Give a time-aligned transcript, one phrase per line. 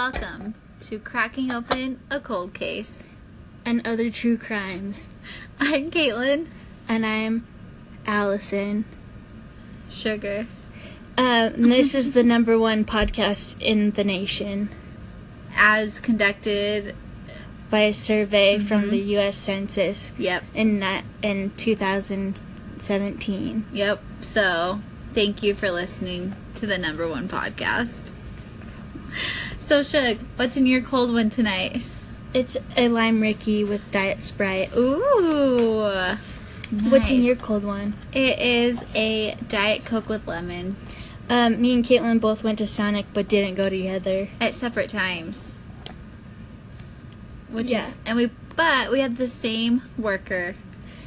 [0.00, 3.02] welcome to Cracking Open a Cold Case.
[3.66, 5.10] and other true crimes.
[5.60, 6.46] I'm Caitlin
[6.88, 7.46] And I'm
[8.06, 8.86] Allison.
[9.90, 10.46] Sugar.
[11.18, 14.70] Uh, this is the number one podcast in the nation
[15.54, 16.96] As conducted,
[17.68, 19.36] by a survey from the U.S.
[19.36, 20.82] Census yep, in
[21.22, 23.66] in 2017.
[23.70, 24.02] yep.
[24.22, 24.80] So,
[25.12, 28.12] thank you for listening to the number one podcast.
[29.70, 31.82] So, Shug, what's in your cold one tonight?
[32.34, 34.74] It's a lime Ricky with Diet Sprite.
[34.76, 36.16] Ooh.
[36.88, 37.94] What's in your cold one?
[38.12, 40.74] It is a Diet Coke with lemon
[41.28, 44.26] Um, me and Caitlin both went to Sonic but didn't go together.
[44.40, 45.54] at separate times.
[47.48, 47.86] Which Yeah.
[47.86, 50.56] is, and we, but we had the same worker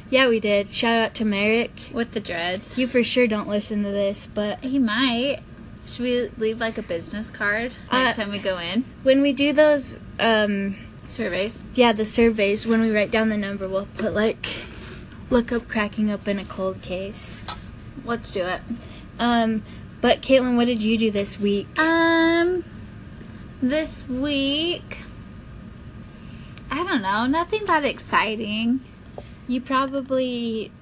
[0.08, 0.72] Yeah, we did.
[0.72, 1.90] Shout out to Merrick.
[1.92, 2.78] with the dreads.
[2.78, 5.40] You for sure don't listen to this, but He might.
[5.86, 8.84] Should we leave like a business card next Uh, time we go in?
[9.02, 10.76] when we do those, um,
[11.08, 11.62] Surveys.
[11.74, 14.46] yeah, the surveys, when we write down the number, we'll put like,
[15.30, 17.42] look up cracking up in a cold case.
[18.04, 18.60] Let's do it.
[19.18, 19.62] Um,
[20.00, 21.66] but Caitlin, what did you do this week?
[21.78, 22.64] Um,
[23.62, 24.98] this week,
[26.70, 27.26] I don't know.
[27.26, 28.80] Nothing that exciting.
[29.46, 30.72] You probably,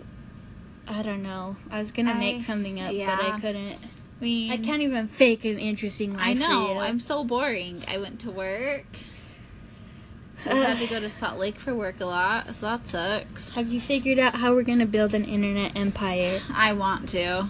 [0.89, 1.57] I don't know.
[1.71, 3.25] I was gonna I- make something up, but.
[3.25, 3.79] I couldn't.
[4.23, 6.79] I mean, I can't even fake an interesting life I know.
[6.79, 7.83] I'm so boring.
[7.89, 8.87] I went to work.
[10.47, 13.51] I had to go to Salt Lake for work a lot, so that sucks.
[13.51, 16.41] Have you figured out how we're gonna build an internet empire?
[16.55, 17.49] I want to.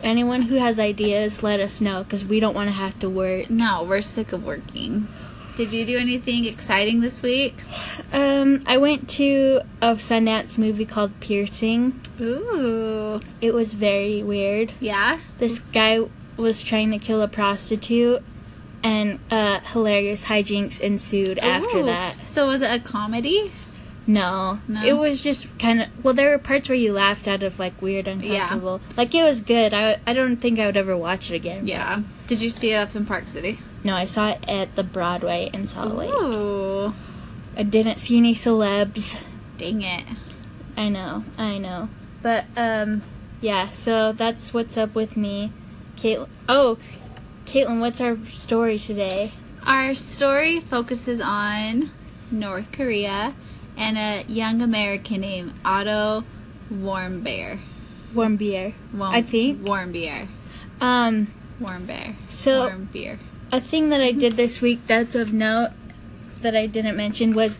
[0.00, 3.50] Anyone who has ideas, let us know, because we don't want to have to work.
[3.50, 5.08] No, we're sick of working.
[5.56, 7.54] Did you do anything exciting this week?
[8.12, 11.98] Um, I went to a Sundance movie called Piercing.
[12.20, 13.18] Ooh.
[13.40, 14.74] It was very weird.
[14.80, 15.18] Yeah?
[15.38, 16.00] This guy
[16.36, 18.22] was trying to kill a prostitute,
[18.82, 22.16] and uh, hilarious hijinks ensued after that.
[22.28, 23.50] So was it a comedy?
[24.08, 24.84] No, No?
[24.84, 26.04] it was just kind of.
[26.04, 28.80] Well, there were parts where you laughed out of like weird, uncomfortable.
[28.88, 28.94] Yeah.
[28.96, 29.74] Like it was good.
[29.74, 31.66] I I don't think I would ever watch it again.
[31.66, 32.02] Yeah.
[32.28, 33.58] Did you see it up in Park City?
[33.86, 36.10] No, I saw it at the Broadway in Salt Lake.
[36.10, 36.92] Ooh.
[37.56, 39.16] I didn't see any celebs.
[39.58, 40.02] Dang it.
[40.76, 41.88] I know, I know.
[42.20, 43.02] But um,
[43.40, 43.68] yeah.
[43.68, 45.52] So that's what's up with me,
[45.96, 46.28] Caitlin.
[46.48, 46.78] Oh,
[47.44, 49.30] Caitlin, what's our story today?
[49.64, 51.92] Our story focuses on
[52.28, 53.36] North Korea
[53.76, 56.24] and a young American named Otto
[56.72, 57.60] Warmbier.
[58.12, 58.74] Warm beer.
[58.92, 59.62] Warm, I think.
[59.62, 60.26] Warmbier.
[60.80, 62.16] Um, Warmbier.
[62.30, 63.20] So- Warmbier.
[63.52, 65.70] A thing that I did this week that's of note
[66.42, 67.58] that I didn't mention was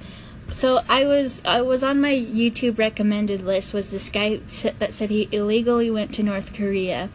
[0.53, 4.37] so I was I was on my YouTube recommended list was this guy
[4.79, 7.11] that said he illegally went to North Korea.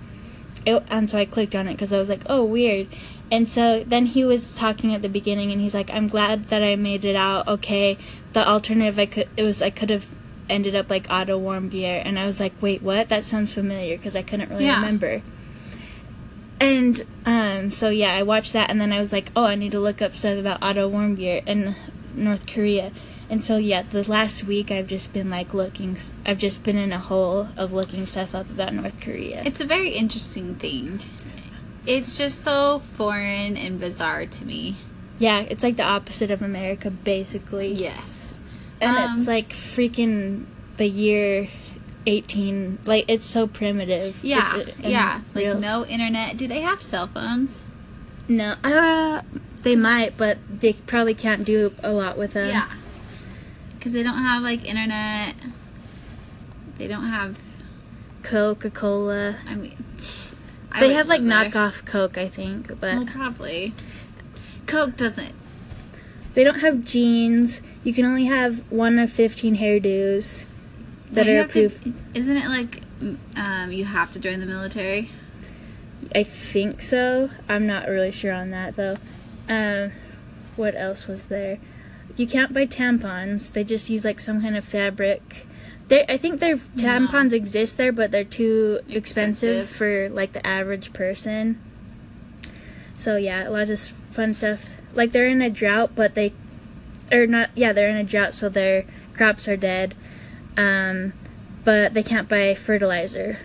[0.65, 2.87] It, and so I clicked on it because I was like, oh, weird.
[3.31, 6.61] And so then he was talking at the beginning, and he's like, I'm glad that
[6.61, 7.97] I made it out okay.
[8.33, 10.07] The alternative I could it was I could have
[10.49, 13.09] ended up like Otto Warmbier, and I was like, wait, what?
[13.09, 14.75] That sounds familiar because I couldn't really Yeah.
[14.75, 15.21] remember.
[16.61, 19.71] And um, so yeah, I watched that, and then I was like, oh, I need
[19.71, 21.75] to look up stuff about Otto Warmbier in
[22.15, 22.91] North Korea.
[23.29, 25.97] And so yeah, the last week I've just been like looking.
[26.25, 29.41] I've just been in a hole of looking stuff up about North Korea.
[29.45, 30.99] It's a very interesting thing.
[31.87, 34.77] It's just so foreign and bizarre to me.
[35.17, 37.73] yeah, it's like the opposite of America, basically.
[37.73, 38.37] Yes.
[38.79, 40.45] and Um, it's like freaking
[40.77, 41.47] the year
[42.05, 42.79] eighteen.
[42.85, 44.23] Like it's so primitive.
[44.23, 44.43] Yeah.
[44.59, 45.21] It's a- yeah.
[45.33, 45.59] Like unreal.
[45.59, 46.37] no internet.
[46.37, 47.63] Do they have cell phones?
[48.27, 48.55] no.
[48.63, 49.21] Uh,
[49.63, 52.49] they might, but they probably can't do a lot with them.
[52.49, 52.67] Yeah.
[53.77, 55.35] Because they don't have like internet.
[56.77, 57.37] They don't have.
[58.23, 59.35] Coca Cola.
[59.47, 59.83] I mean,
[60.71, 63.73] I They have like knockoff Coke, I think, but Well, probably.
[64.67, 65.33] Coke doesn't.
[66.35, 67.61] they don't have jeans.
[67.83, 70.45] You can only have one of fifteen hairdos
[71.11, 72.81] that Don't are have to- isn't it like
[73.35, 75.11] um, you have to join the military?
[76.15, 77.29] I think so.
[77.47, 78.97] I'm not really sure on that though.
[79.47, 79.91] Um,
[80.55, 81.57] what else was there?
[82.17, 83.53] You can't buy tampons.
[83.53, 85.47] They just use like some kind of fabric.
[85.87, 89.69] They, I think their tampons exist there, but they're too expensive, Expensive.
[89.69, 91.59] for like the average person.
[92.97, 94.69] So yeah, lots of s- fun stuff.
[94.93, 96.33] Like they're in a drought, but they,
[97.11, 97.49] or not.
[97.55, 99.95] Yeah, they're in a drought, so their crops are dead.
[100.57, 101.13] Um,
[101.63, 103.39] but they can't buy fertilizer.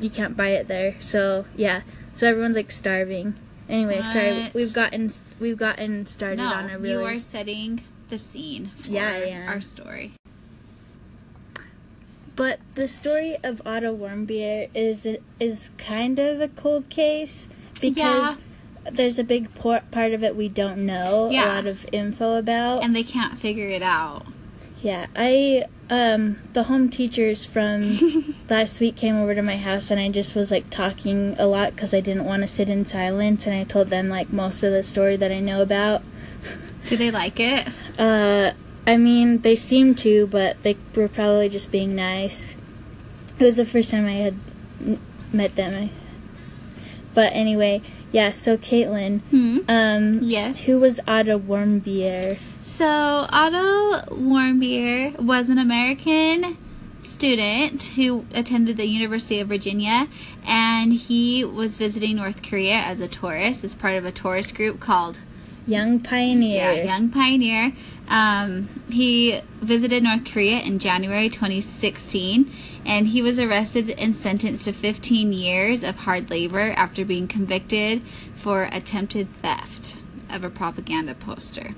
[0.00, 0.96] You can't buy it there.
[1.00, 1.82] So yeah,
[2.12, 3.34] so everyone's like starving.
[3.68, 5.10] Anyway, sorry, we've gotten
[5.40, 6.90] we've gotten started No, on a really.
[6.90, 9.48] you are setting the scene for Yeah, am.
[9.48, 10.12] our story.
[12.36, 15.06] But the story of Otto Warmbier is
[15.38, 17.48] is kind of a cold case
[17.80, 18.36] because
[18.90, 21.46] there's a big por- part of it we don't know Yeah.
[21.46, 22.82] a lot of info about.
[22.84, 24.26] And they can't figure it out.
[24.84, 29.98] Yeah, I um the home teachers from last week came over to my house and
[29.98, 33.46] I just was like talking a lot cuz I didn't want to sit in silence
[33.46, 36.02] and I told them like most of the story that I know about.
[36.84, 37.66] Do they like it?
[37.98, 38.52] Uh
[38.86, 42.54] I mean, they seemed to, but they were probably just being nice.
[43.38, 44.36] It was the first time I had
[45.32, 45.74] met them.
[45.74, 45.90] I,
[47.14, 47.80] but anyway,
[48.12, 49.58] yeah, so Caitlin, Hmm.
[49.68, 50.60] um Yes.
[50.60, 52.36] who was Otto Warmbier?
[52.62, 56.56] So Otto Warmbier was an American
[57.02, 60.08] student who attended the University of Virginia,
[60.46, 64.80] and he was visiting North Korea as a tourist, as part of a tourist group
[64.80, 65.18] called
[65.66, 66.72] Young Pioneer.
[66.72, 67.72] yeah, Young Pioneer.
[68.08, 72.50] Um, he visited North Korea in January 2016,
[72.86, 78.02] and he was arrested and sentenced to 15 years of hard labor after being convicted
[78.34, 79.96] for attempted theft
[80.30, 81.74] of a propaganda poster.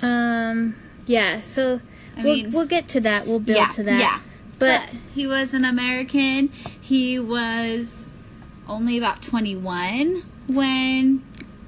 [0.00, 1.80] Um yeah, so
[2.16, 3.26] I we'll mean- we'll get to that.
[3.26, 4.00] We'll build yeah, to that.
[4.00, 4.20] Yeah.
[4.58, 6.48] But But he was an American.
[6.80, 8.10] He was
[8.68, 11.22] only about 21 when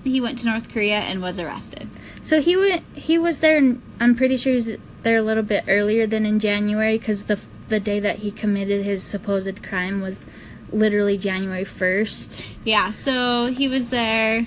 [0.05, 1.89] he went to North Korea and was arrested.
[2.23, 4.71] so he went he was there I'm pretty sure he was
[5.03, 7.39] there a little bit earlier than in January cuz the
[7.71, 10.21] the day that he committed his supposed crime was
[10.71, 12.49] literally January 1st.
[12.65, 14.47] Yeah, so he was there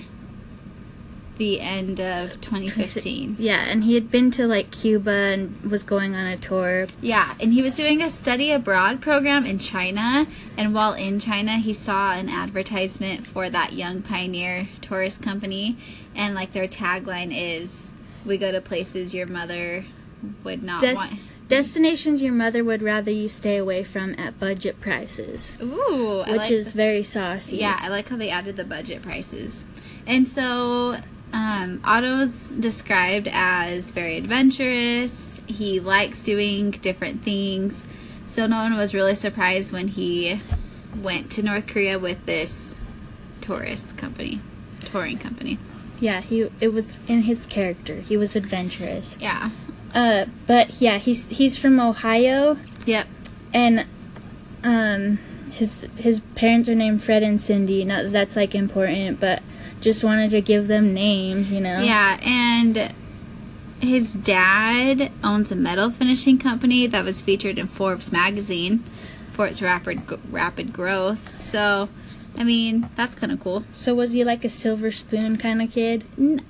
[1.36, 3.36] the end of 2015.
[3.38, 6.86] Yeah, and he had been to like Cuba and was going on a tour.
[7.00, 10.26] Yeah, and he was doing a study abroad program in China.
[10.56, 15.76] And while in China, he saw an advertisement for that Young Pioneer tourist company.
[16.14, 19.84] And like their tagline is, We go to places your mother
[20.42, 21.20] would not want.
[21.48, 26.38] Destinations your mother would rather you stay away from at budget prices, Ooh, I which
[26.38, 27.56] like is the- very saucy.
[27.58, 29.64] Yeah, I like how they added the budget prices.
[30.06, 30.96] And so
[31.32, 35.40] um, Otto's described as very adventurous.
[35.46, 37.84] He likes doing different things.
[38.24, 40.40] So no one was really surprised when he
[41.02, 42.74] went to North Korea with this
[43.40, 44.40] tourist company,
[44.80, 45.58] touring company.
[46.00, 47.96] Yeah, he it was in his character.
[47.96, 49.18] He was adventurous.
[49.20, 49.50] Yeah.
[49.94, 52.56] Uh, but yeah, he's he's from Ohio,
[52.86, 53.06] Yep.
[53.52, 53.86] and
[54.64, 55.18] um,
[55.52, 57.84] his his parents are named Fred and Cindy.
[57.84, 59.42] Not that that's like important, but
[59.80, 61.80] just wanted to give them names, you know.
[61.80, 62.92] Yeah, and
[63.80, 68.82] his dad owns a metal finishing company that was featured in Forbes magazine
[69.32, 71.28] for its rapid rapid growth.
[71.40, 71.88] So,
[72.36, 73.62] I mean, that's kind of cool.
[73.72, 76.04] So was he like a silver spoon kind of kid?
[76.18, 76.40] N-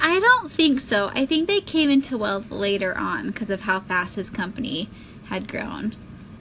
[0.00, 1.10] I don't think so.
[1.14, 4.88] I think they came into wealth later on because of how fast his company
[5.26, 5.94] had grown.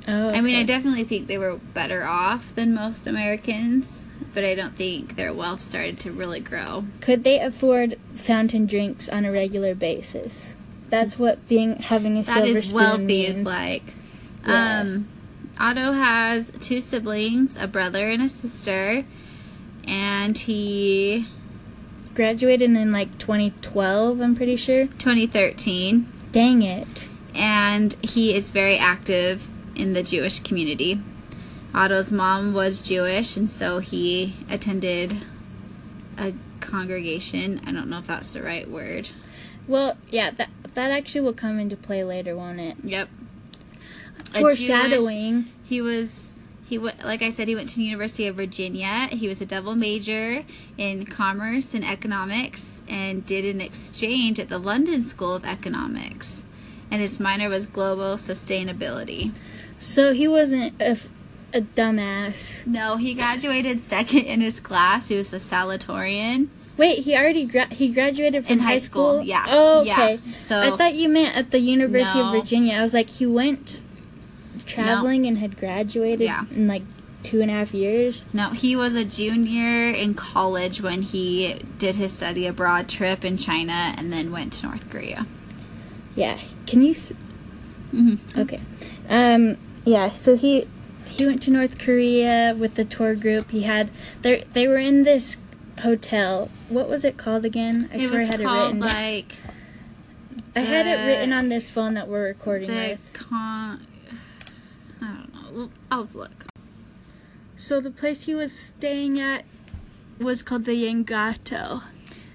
[0.07, 4.55] Oh, I mean, I definitely think they were better off than most Americans, but I
[4.55, 6.85] don't think their wealth started to really grow.
[7.01, 10.55] could they afford fountain drinks on a regular basis?
[10.89, 13.35] That's what being having a That silver is spoon wealthy means.
[13.37, 13.93] is like.
[14.47, 14.79] Yeah.
[14.79, 15.07] Um,
[15.59, 19.05] Otto has two siblings, a brother and a sister,
[19.83, 21.27] and he
[22.19, 24.87] Graduated in like 2012, I'm pretty sure.
[24.87, 27.07] 2013, Dang it.
[27.33, 30.99] and he is very active in the Jewish community.
[31.73, 35.25] Otto's mom was Jewish, and so he attended
[36.17, 37.61] a congregation.
[37.65, 39.11] I don't know if that's the right word.
[39.65, 42.75] Well, yeah, that that actually will come into play later, won't it?
[42.83, 43.07] Yep.
[44.35, 45.45] A Jewish- Foreshadowing.
[45.63, 46.33] He was
[46.69, 49.07] he w- like I said he went to the University of Virginia.
[49.11, 50.45] He was a double major
[50.77, 56.45] in commerce and economics and did an exchange at the London School of Economics.
[56.91, 59.31] And his minor was global sustainability.
[59.79, 61.09] So he wasn't a, f-
[61.53, 62.65] a dumbass.
[62.67, 65.07] No, he graduated second in his class.
[65.07, 69.21] He was a salutatorian Wait, he already gra- he graduated from in high school.
[69.21, 69.43] Yeah.
[69.49, 69.93] Oh, Yeah.
[70.01, 70.31] okay.
[70.31, 72.27] So I thought you meant at the University No.
[72.27, 72.75] of Virginia.
[72.75, 73.81] I was like, he went
[74.69, 76.45] traveling and had graduated Yeah.
[76.51, 76.83] in like
[77.23, 78.23] two and a half years.
[78.31, 83.37] no, he was a junior in college when he did his study abroad trip in
[83.37, 85.25] China and then went to North Korea.
[86.15, 86.37] Yeah.
[86.65, 86.91] Can you?
[86.91, 87.13] S-
[87.93, 88.17] Mhm.
[88.37, 88.59] Okay.
[89.09, 89.57] Um.
[89.85, 90.13] Yeah.
[90.13, 90.67] So he
[91.07, 93.49] he went to North Korea with the tour group.
[93.51, 93.89] He had
[94.21, 95.37] they they were in this
[95.81, 96.49] hotel.
[96.69, 97.89] What was it called again?
[97.91, 98.79] I It swear I had it written.
[98.79, 99.33] like
[100.55, 103.09] I had it written on this phone that we're recording the with.
[103.13, 103.85] con.
[105.01, 105.38] I don't know.
[105.38, 105.38] Well,
[105.91, 106.45] I'll look.
[107.55, 109.43] So the place he was staying at
[110.19, 111.83] was called the Yanggakdo,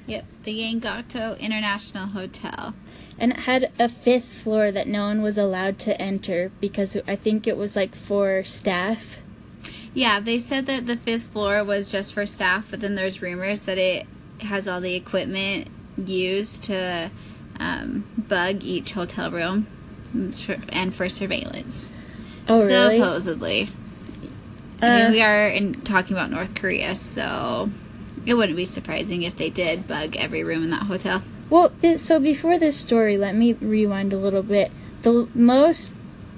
[0.07, 2.75] Yep, the Yanggakdo International Hotel.
[3.19, 7.17] and it had a fifth floor that no one was allowed to enter because I
[7.17, 9.19] think it was like for staff.
[9.95, 13.61] Yeah, they said that the fifth floor was just for staff, but then there's rumors
[13.61, 14.07] that it
[14.41, 17.11] has all the equipment used to
[17.61, 19.67] um, bug each hotel room
[20.13, 21.89] and for- and for surveillance.
[22.49, 22.99] Oh, really?
[22.99, 23.71] Supposedly.
[24.83, 27.71] I Uh, mean, we are in, talking about North Korea, so
[28.27, 31.23] it wouldn't be surprising if they did bug every room in that hotel.
[31.51, 34.73] Well, so before this story, let me rewind a little bit.
[35.03, 35.93] The most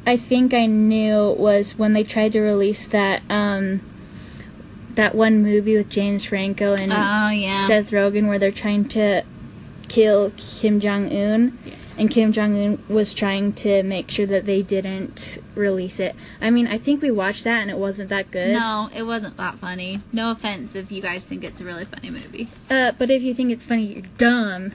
[0.06, 3.80] I think I knew was when they tried to release that um
[4.94, 7.66] that one movie with James Franco and Oh, yeah.
[7.66, 9.22] Seth Rogen where they're trying to
[9.88, 11.58] kill Kim Jong Un.
[11.98, 16.14] And Kim Jong Un was trying to make sure that they didn't release it.
[16.40, 18.52] I mean, I think we watched that and it wasn't that good.
[18.52, 20.02] No, it wasn't that funny.
[20.12, 22.48] No offense if you guys think it's a really funny movie.
[22.68, 24.72] Uh, but if you think it's funny, you're dumb.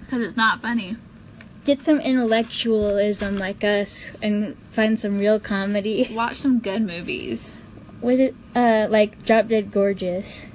[0.00, 0.96] Because it's not funny.
[1.64, 6.08] Get some intellectualism like us and find some real comedy.
[6.10, 7.52] Watch some good movies.
[8.00, 10.48] What it uh like Drop Dead Gorgeous.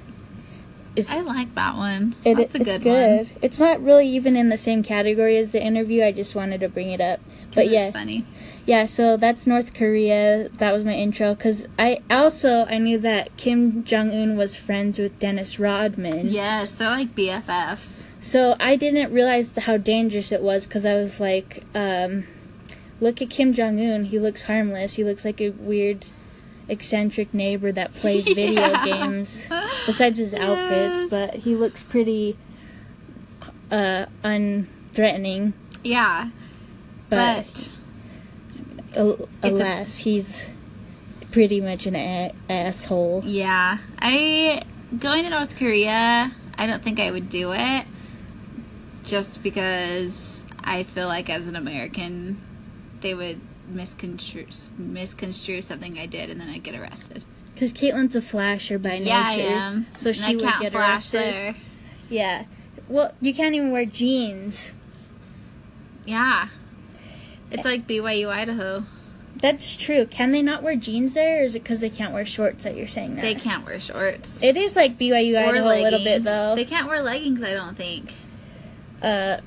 [0.96, 2.14] Is I like that one.
[2.24, 3.26] it, That's a it's good, good.
[3.28, 3.36] one.
[3.42, 6.04] It's not really even in the same category as the interview.
[6.04, 7.20] I just wanted to bring it up.
[7.54, 8.24] But yeah, funny.
[8.66, 8.86] yeah.
[8.86, 10.48] So that's North Korea.
[10.58, 14.98] That was my intro because I also I knew that Kim Jong Un was friends
[14.98, 16.28] with Dennis Rodman.
[16.30, 18.04] Yes, they're like BFFs.
[18.20, 22.24] So I didn't realize how dangerous it was because I was like, um,
[23.00, 24.04] look at Kim Jong Un.
[24.04, 24.94] He looks harmless.
[24.94, 26.06] He looks like a weird,
[26.68, 29.46] eccentric neighbor that plays video games.
[29.86, 32.36] Besides his outfits, but he looks pretty
[33.70, 35.52] uh, unthreatening.
[35.82, 36.30] Yeah,
[37.10, 37.70] But,
[38.92, 40.48] but al- It's a- alas, he's
[41.30, 43.22] pretty much an a- asshole.
[43.26, 44.62] yeah, I
[44.98, 46.32] going to North Korea.
[46.56, 47.84] I don't think I would do it,
[49.02, 52.40] just because I feel like as an American,
[53.00, 54.46] they would misconstrue
[54.78, 57.24] misconstrue something I did, and then I'd get arrested.
[57.52, 59.42] Because Caitlin's a flasher by yeah, nature.
[59.42, 59.86] I am.
[59.96, 61.20] So And she I would can't get flash arrested.
[61.20, 61.56] there.
[62.08, 62.44] Yeah.
[62.88, 64.72] Well, you can't even wear jeans.
[66.06, 66.48] Yeah,
[67.50, 68.84] it's like BYU Idaho.
[69.36, 70.06] That's true.
[70.06, 72.76] Can they not wear jeans there, or is it because they can't wear shorts that
[72.76, 73.22] you're saying that?
[73.22, 74.42] They can't wear shorts.
[74.42, 76.54] It is like BYU or Idaho a little bit though.
[76.54, 78.12] They can't wear leggings, I don't think.
[79.02, 79.38] uh,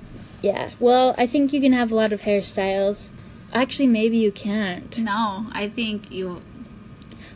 [0.41, 0.71] yeah.
[0.79, 3.09] Well, I think you can have a lot of hairstyles.
[3.53, 4.97] Actually, maybe you can't.
[4.99, 6.41] No, I think you.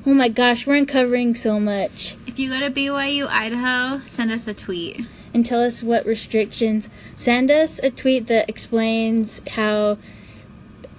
[0.06, 2.16] Oh my gosh, we're uncovering so much.
[2.28, 5.06] If you go to BYU Idaho, send us a tweet.
[5.34, 6.90] And tell us what restrictions.
[7.16, 9.98] Send us a tweet that explains how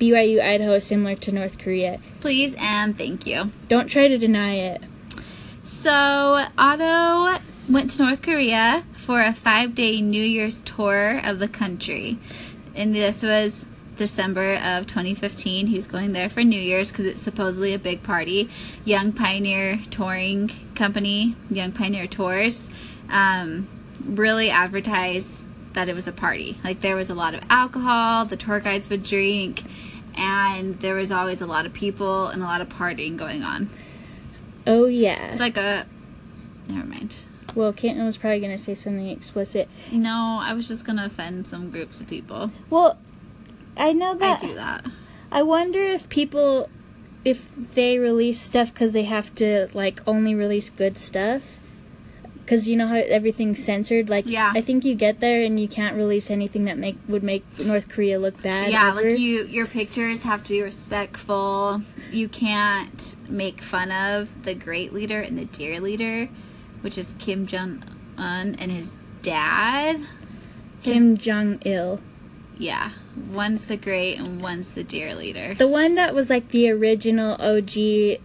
[0.00, 2.00] BYU Idaho is similar to North Korea.
[2.21, 3.50] Please and thank you.
[3.69, 4.83] Don't try to deny it.
[5.64, 11.49] So, Otto went to North Korea for a five day New Year's tour of the
[11.49, 12.19] country.
[12.75, 13.66] And this was
[13.97, 15.67] December of 2015.
[15.67, 18.51] He was going there for New Year's because it's supposedly a big party.
[18.85, 22.71] Young Pioneer Touring Company, Young Pioneer Tours,
[23.11, 23.69] um,
[24.05, 25.45] really advertised
[25.75, 26.59] that it was a party.
[26.65, 29.63] Like there was a lot of alcohol, the tour guides would drink,
[30.17, 33.71] and there was always a lot of people and a lot of partying going on.
[34.67, 35.33] Oh yeah.
[35.33, 35.87] It's like a.
[36.69, 37.17] Never mind.
[37.55, 39.69] Well, Caitlin was probably gonna say something explicit.
[39.91, 42.51] No, I was just gonna offend some groups of people.
[42.71, 42.99] Well,
[43.76, 44.43] I know that.
[44.43, 44.87] I do that.
[45.31, 46.69] I wonder if people,
[47.25, 51.59] if they release stuff because they have to like only release good stuff.
[52.41, 54.11] Because you know how everything's censored.
[54.11, 54.52] Like, Yeah.
[54.55, 57.88] I think you get there and you can't release anything that make would make North
[57.88, 58.73] Korea look bad.
[58.73, 59.11] yeah, ever.
[59.11, 61.83] like you, your pictures have to be respectful.
[62.11, 66.29] You can't make fun of the great leader and the dear leader,
[66.83, 67.85] which is Kim Jong
[68.19, 69.99] Un and his dad.
[70.83, 72.00] His- Kim Jong Il,
[72.62, 72.92] Yeah,
[73.33, 75.54] one's the great and one's the dear leader.
[75.54, 78.21] the one that was like the original OG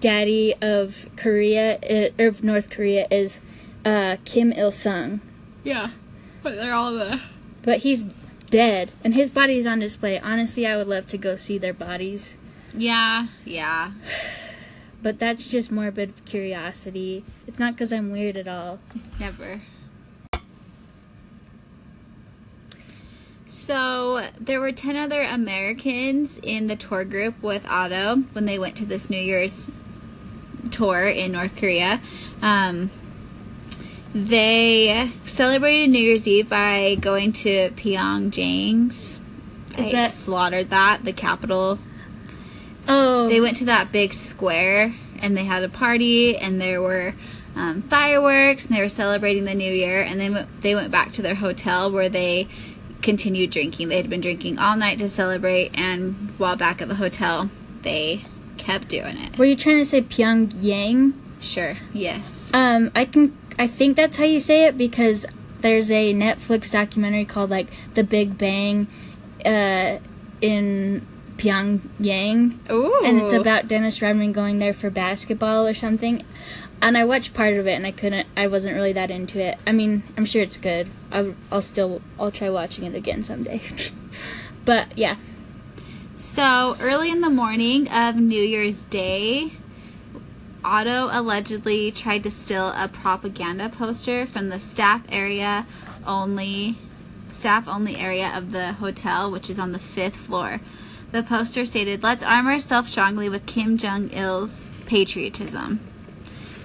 [0.00, 1.78] daddy of Korea,
[2.18, 3.40] or of North Korea, is
[3.86, 5.22] uh, Kim Il Sung.
[5.64, 5.92] Yeah,
[6.42, 7.22] but they're all the.
[7.62, 8.04] But he's
[8.50, 10.20] dead, and his body is on display.
[10.20, 12.36] Honestly, I would love to go see their bodies.
[12.74, 13.92] Yeah, yeah.
[15.02, 17.24] But that's just morbid curiosity.
[17.46, 18.78] It's not because I'm weird at all.
[19.18, 19.62] Never.
[23.70, 28.76] So there were 10 other Americans in the tour group with Otto when they went
[28.78, 29.70] to this New Year's
[30.72, 32.00] tour in North Korea.
[32.42, 32.90] Um,
[34.12, 39.20] they celebrated New Year's Eve by going to Pyongyang's.
[39.78, 41.78] Is I that- slaughtered that, the capital
[42.88, 47.14] Oh, they went to that big square and they had a party and there were
[47.54, 51.22] um, fireworks and they were celebrating the new year and then they went back to
[51.22, 52.48] their hotel where they
[53.02, 56.96] continued drinking they had been drinking all night to celebrate and while back at the
[56.96, 57.50] hotel
[57.82, 58.24] they
[58.58, 59.38] kept doing it.
[59.38, 61.14] Were you trying to say Pyongyang?
[61.40, 61.76] Sure.
[61.92, 62.50] Yes.
[62.52, 63.36] Um, I can.
[63.58, 65.26] I think that's how you say it because
[65.60, 68.86] there's a Netflix documentary called like The Big Bang,
[69.44, 69.98] uh,
[70.40, 73.02] in Pyongyang, Ooh.
[73.04, 76.24] and it's about Dennis Rodman going there for basketball or something.
[76.82, 78.26] And I watched part of it, and I couldn't.
[78.36, 79.58] I wasn't really that into it.
[79.66, 80.88] I mean, I'm sure it's good.
[81.12, 82.00] I'll, I'll still.
[82.18, 83.60] I'll try watching it again someday.
[84.64, 85.16] but yeah,
[86.16, 89.52] So early in the morning of New Year's Day,
[90.64, 95.66] Otto allegedly tried to steal a propaganda poster from the staff area
[96.06, 96.78] only
[97.30, 100.60] staff only area of the hotel, which is on the fifth floor.
[101.12, 105.80] The poster stated, Let's arm ourselves strongly with Kim Jong il's patriotism.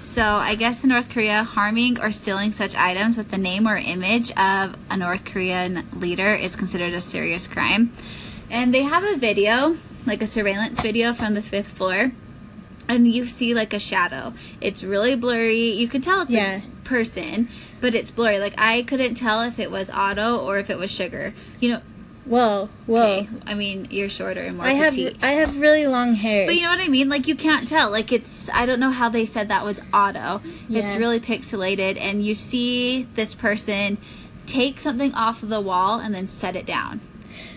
[0.05, 3.75] So I guess in North Korea, harming or stealing such items with the name or
[3.75, 7.91] image of a North Korean leader is considered a serious crime.
[8.49, 12.13] And they have a video, like a surveillance video from the fifth floor,
[12.87, 14.33] and you see like a shadow.
[14.61, 15.71] It's really blurry.
[15.71, 16.61] You can tell it's Yeah.
[16.61, 17.49] a person,
[17.81, 18.39] but it's blurry.
[18.39, 21.33] Like I couldn't tell if it was Otto or if it was Sugar.
[21.59, 21.81] You know,
[22.25, 23.01] whoa, whoa.
[23.01, 25.17] okay, I mean, you're shorter and more I have petite.
[25.21, 26.45] I have really long hair.
[26.45, 27.09] But you know what I mean?
[27.09, 27.89] Like you can't tell.
[27.89, 30.41] Like it's I don't know how they said that was Otto.
[30.69, 33.97] It's really pixelated and you see this person
[34.45, 37.01] take something off of the wall and then set it down.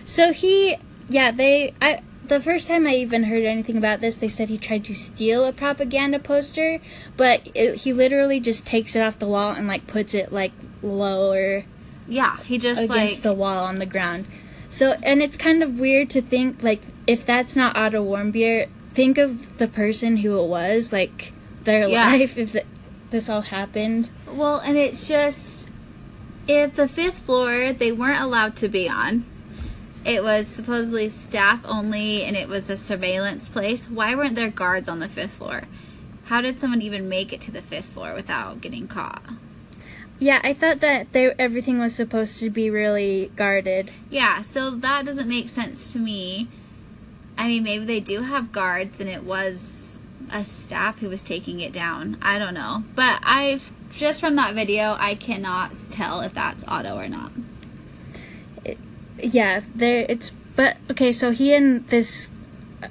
[0.05, 4.27] So he, yeah, they, I, the first time I even heard anything about this, they
[4.27, 6.79] said he tried to steal a propaganda poster,
[7.17, 10.51] but it, he literally just takes it off the wall and like puts it like
[10.81, 11.63] lower
[12.07, 14.25] Yeah, he just against like the wall on the ground.
[14.69, 19.17] So, and it's kind of weird to think like if that's not Otto Warmbier, think
[19.17, 21.33] of the person who it was, like
[21.63, 22.05] their Yeah.
[22.11, 22.65] life if th
[23.09, 24.11] this all happened.
[24.31, 25.67] Well, and it's just
[26.47, 29.25] if the fifth floor they weren't allowed to be on.
[30.05, 33.89] It was supposedly staff only and it was a surveillance place.
[33.89, 35.63] Why weren't there guards on the fifth floor?
[36.25, 39.23] How did someone even make it to the fifth floor without getting caught?
[40.19, 43.91] Yeah, I thought that they, everything was supposed to be really guarded.
[44.09, 46.49] Yeah, so that doesn't make sense to me.
[47.37, 49.99] I mean, maybe they do have guards and it was
[50.31, 52.17] a staff who was taking it down.
[52.21, 52.83] I don't know.
[52.95, 57.31] But I've just from that video, I cannot tell if that's Otto or not.
[59.21, 62.29] Yeah, there it's but okay, so he and this
[62.83, 62.87] uh,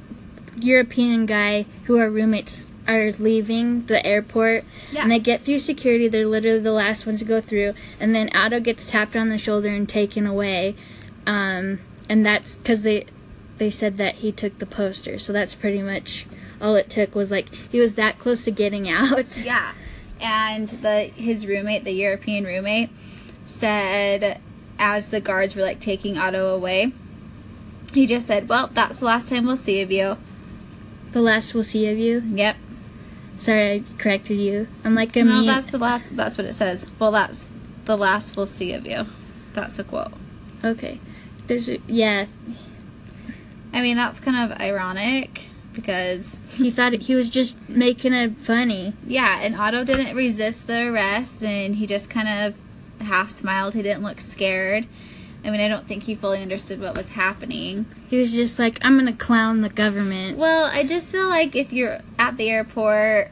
[0.60, 5.02] European guy who are roommates are leaving the airport Yeah.
[5.02, 8.30] and they get through security, they're literally the last ones to go through and then
[8.34, 10.74] Otto gets tapped on the shoulder and taken away.
[11.26, 13.04] Um and that's cuz they
[13.58, 15.18] they said that he took the poster.
[15.18, 16.26] So that's pretty much
[16.60, 19.36] all it took was like he was that close to getting out.
[19.44, 19.72] Yeah.
[20.20, 22.90] And the his roommate, the European roommate,
[23.46, 24.40] said
[24.78, 26.92] as the guards were like taking Otto away,
[27.92, 30.16] he just said, "Well, that's the last time we'll see of you."
[31.12, 32.22] The last we'll see of you.
[32.34, 32.56] Yep.
[33.38, 34.68] Sorry, I corrected you.
[34.84, 36.04] I'm like a No, that's the last.
[36.12, 36.86] That's what it says.
[36.98, 37.46] Well, that's
[37.84, 39.06] the last we'll see of you.
[39.54, 40.12] That's a quote.
[40.64, 41.00] Okay.
[41.46, 42.26] There's a, yeah,
[43.72, 48.36] I mean, that's kind of ironic because, He thought it, he was just making it
[48.38, 48.92] funny.
[49.06, 53.74] yeah, and Otto didn't resist the arrest and he just kind of half smiled.
[53.74, 54.86] He didn't look scared.
[55.44, 57.86] I mean, I don't think he fully understood what was happening.
[58.08, 60.36] He was just like, I'm gonna clown the government.
[60.36, 63.30] Well, I just feel like if you're at the airport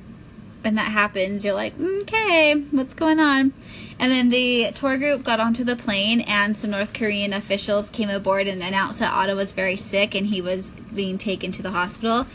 [0.64, 3.52] and that happens, you're like, okay, what's going on?
[3.98, 8.10] And then the tour group got onto the plane, and some North Korean officials came
[8.10, 11.70] aboard and announced that Otto was very sick and he was being taken to the
[11.70, 12.26] hospital.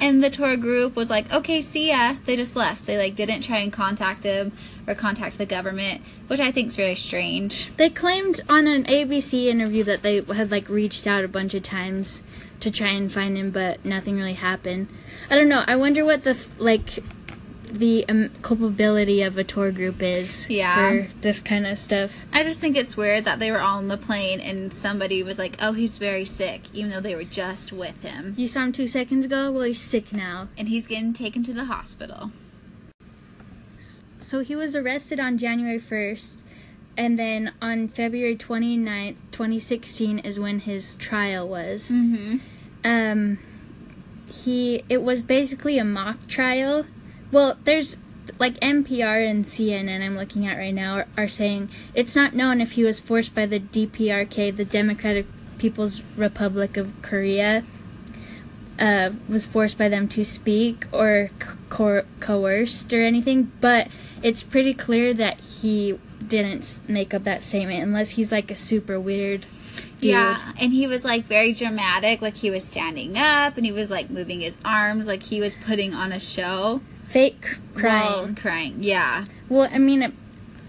[0.00, 2.16] And the tour group was like, okay, see ya.
[2.24, 2.86] They just left.
[2.86, 4.52] They like didn't try and contact him
[4.86, 7.70] or contact the government, which I think is very strange.
[7.76, 11.62] They claimed on an ABC interview that they had like reached out a bunch of
[11.62, 12.22] times
[12.60, 14.88] to try and find him, but nothing really happened.
[15.28, 15.64] I don't know.
[15.66, 17.02] I wonder what the like
[17.72, 20.74] the um, culpability of a tour group is Yeah.
[20.74, 22.24] for this kind of stuff.
[22.32, 25.38] I just think it's weird that they were all on the plane and somebody was
[25.38, 28.34] like, oh, he's very sick, even though they were just with him.
[28.36, 29.50] You saw him two seconds ago.
[29.50, 30.48] Well, he's sick now.
[30.58, 32.32] and he's getting taken to the hospital.
[34.18, 36.42] So he was arrested on January 1st,
[36.96, 41.90] and then on February 29th, 2016 is when his trial was.
[41.90, 42.38] Mm-hmm.
[42.84, 43.38] Um
[44.32, 46.86] he it was basically a mock trial.
[47.32, 47.96] Well, there's
[48.38, 52.60] like NPR and CNN I'm looking at right now are, are saying it's not known
[52.60, 55.26] if he was forced by the DPRK, the Democratic
[55.58, 57.64] People's Republic of Korea,
[58.78, 61.30] uh, was forced by them to speak or
[61.68, 63.88] co- coerced or anything, but
[64.22, 68.98] it's pretty clear that he didn't make up that statement unless he's like a super
[68.98, 69.46] weird
[70.00, 70.12] dude.
[70.12, 73.90] Yeah, and he was like very dramatic, like he was standing up and he was
[73.90, 76.80] like moving his arms, like he was putting on a show.
[77.10, 78.04] Fake crying.
[78.26, 78.76] While crying.
[78.78, 79.24] Yeah.
[79.48, 80.12] Well, I mean,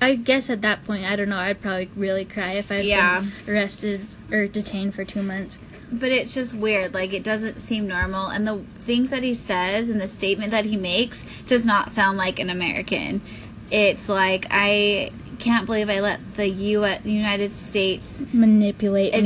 [0.01, 1.37] I guess at that point, I don't know.
[1.37, 3.19] I'd probably really cry if I'd Yeah.
[3.45, 5.59] been arrested or detained for two months.
[5.91, 6.95] But it's just weird.
[6.95, 10.65] Like it doesn't seem normal, and the things that he says and the statement that
[10.65, 13.21] he makes does not sound like an American.
[13.69, 16.85] It's like I can't believe I let the U.
[17.03, 19.19] United States Manipulate me.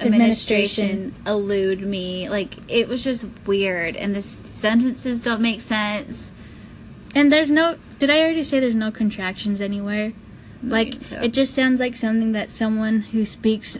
[0.00, 2.28] Administration elude me.
[2.28, 6.32] Like it was just weird, and the sentences don't make sense.
[7.14, 7.76] And there's no.
[7.98, 10.12] Did I already say there's no contractions anywhere?
[10.62, 11.20] Like so.
[11.20, 13.78] it just sounds like something that someone who speaks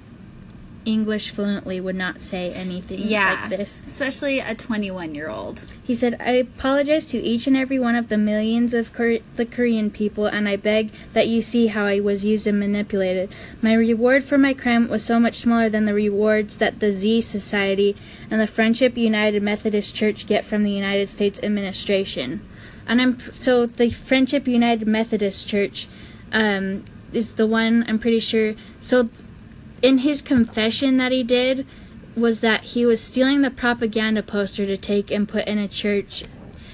[0.88, 3.82] English fluently would not say anything Yeah, like this.
[3.86, 5.66] especially a twenty-one-year-old.
[5.84, 9.44] He said, I apologize to each and every one of the millions of Kore- the
[9.44, 13.30] Korean people, and I beg that you see how I was used and manipulated.
[13.60, 17.20] My reward for my crime was so much smaller than the rewards that the Z
[17.20, 17.94] Society
[18.30, 22.40] and the Friendship United Methodist Church get from the United States administration.
[22.86, 25.88] And I'm so the Friendship United Methodist Church
[26.32, 28.54] um, is the one I'm pretty sure.
[28.80, 29.10] So
[29.82, 31.66] in his confession that he did
[32.16, 36.24] was that he was stealing the propaganda poster to take and put in a church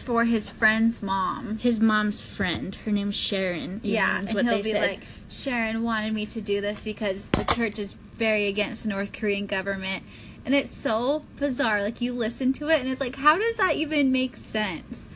[0.06, 1.58] For his friend's mom.
[1.58, 6.12] his mom's friend her name's sharon Yeah, and what he'll be said like, Sharon wanted
[6.14, 10.04] me to do this because the church is very against the North Korean government.
[10.46, 11.82] And it's so bizarre.
[11.82, 15.06] Like you listen to it and it's like, how does that even make sense?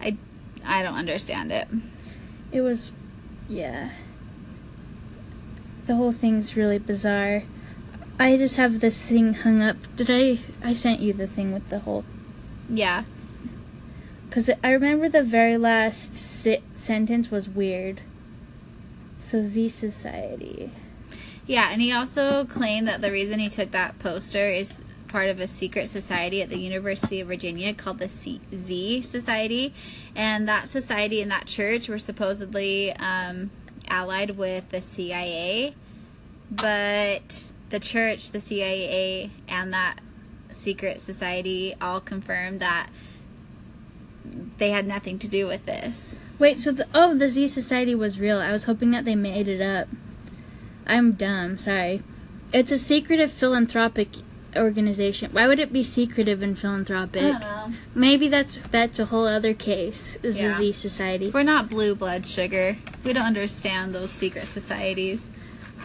[0.00, 0.16] I
[0.64, 1.66] I don't understand it.
[2.52, 2.92] it was
[3.48, 3.90] yeah
[5.86, 7.42] the whole thing's really bizarre.
[8.18, 9.76] I just have this thing hung up.
[9.96, 12.04] Did i i sent you the thing with the whole?
[12.68, 13.04] Yeah.
[14.28, 18.00] because i remember the very last si- sentence was weird.
[19.18, 20.70] So z society.
[21.46, 25.40] Yeah, and he also claimed that the reason he took that poster is part of
[25.40, 29.74] a secret society at the University of Virginia called the C- Z Society.
[30.16, 33.50] And that society and that church were supposedly um,
[33.88, 35.74] allied with the CIA.
[36.50, 40.00] But the church, the CIA, and that
[40.50, 42.88] secret society all confirmed that
[44.58, 46.20] they had nothing to do with this.
[46.38, 48.38] Wait, so the oh the Z Society was real.
[48.38, 49.88] I was hoping that they made it up.
[50.86, 52.02] I'm dumb, sorry.
[52.52, 54.08] It's a secretive philanthropic
[54.56, 55.30] organization.
[55.32, 57.22] Why would it be secretive and philanthropic?
[57.22, 57.72] know.
[57.94, 60.16] Maybe that's that's a whole other case.
[60.22, 60.48] Is Yeah.
[60.48, 61.30] the Z Society.
[61.30, 62.76] We're not blue blood sugar.
[63.04, 65.30] We don't understand those secret societies.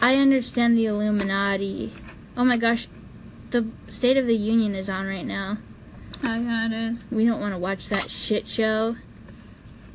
[0.00, 1.92] I understand the Illuminati.
[2.36, 2.88] Oh my gosh,
[3.50, 5.58] the State of the Union is on right now.
[6.22, 7.04] Oh yeah, it is.
[7.10, 8.96] We don't want to watch that shit show.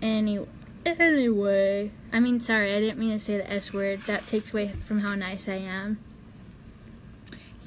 [0.02, 0.40] Any
[0.86, 4.02] anyway, I mean, sorry, I didn't mean to say the S word.
[4.02, 6.00] That takes away from how nice I am.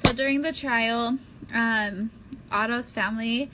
[0.05, 1.17] So during the trial,
[1.53, 2.09] um,
[2.49, 3.51] Otto's family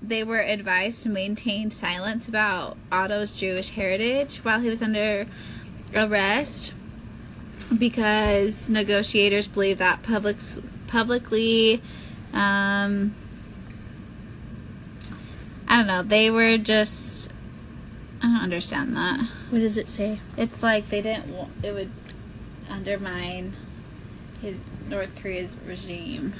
[0.00, 5.26] they were advised to maintain silence about Otto's Jewish heritage while he was under
[5.94, 6.72] arrest
[7.76, 10.36] because negotiators believe that public
[10.86, 11.82] publicly
[12.32, 13.12] um,
[15.66, 17.30] I don't know, they were just
[18.22, 19.20] I don't understand that.
[19.50, 20.20] What does it say?
[20.36, 21.90] It's like they didn't want it would
[22.70, 23.56] undermine
[24.40, 24.56] his
[24.90, 26.34] North Korea's regime.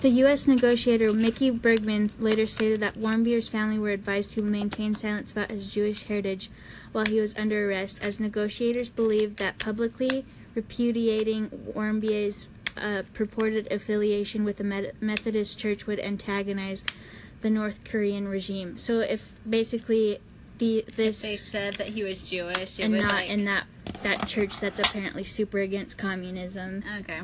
[0.00, 0.46] The U.S.
[0.46, 5.72] negotiator Mickey Bergman later stated that Warmbier's family were advised to maintain silence about his
[5.72, 6.50] Jewish heritage
[6.92, 14.44] while he was under arrest, as negotiators believed that publicly repudiating Warmbier's uh, purported affiliation
[14.44, 16.84] with the Met- Methodist Church would antagonize
[17.40, 18.76] the North Korean regime.
[18.76, 20.18] So, if basically
[20.58, 22.78] the this They said that he was Jewish.
[22.78, 23.66] It and would not like, in that
[24.04, 26.84] that church that's apparently super against communism.
[27.00, 27.22] Okay.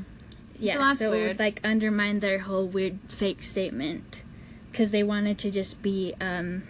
[0.58, 4.22] Yeah, that's so, it would like undermine their whole weird fake statement
[4.70, 6.64] because they wanted to just be um,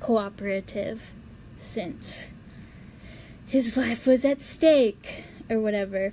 [0.00, 1.12] cooperative
[1.60, 2.32] since
[3.46, 6.12] his life was at stake or whatever.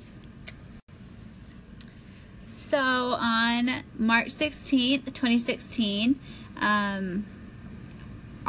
[2.47, 6.19] So on March 16th, 2016,
[6.57, 7.25] um,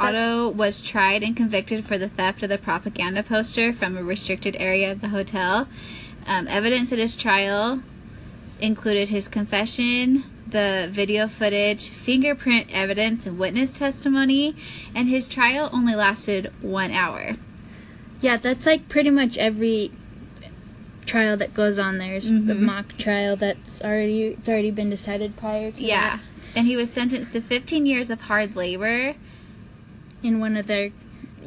[0.00, 4.56] Otto was tried and convicted for the theft of the propaganda poster from a restricted
[4.58, 5.68] area of the hotel.
[6.26, 7.82] Um, evidence at his trial
[8.60, 14.56] included his confession, the video footage, fingerprint evidence, and witness testimony,
[14.94, 17.32] and his trial only lasted one hour.
[18.20, 19.92] Yeah, that's like pretty much every
[21.06, 21.98] trial that goes on.
[21.98, 22.60] There's the Mhm.
[22.60, 25.82] mock trial that's already it's already been decided prior to that.
[25.82, 26.18] Yeah.
[26.18, 26.20] that
[26.56, 29.14] And he was sentenced to 15 years of hard labor.
[30.22, 30.90] In one of their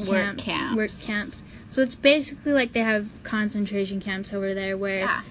[0.08, 0.76] Work camps.
[0.76, 1.44] Work camps.
[1.70, 5.22] So it's basically like they have concentration camps over there where Yeah.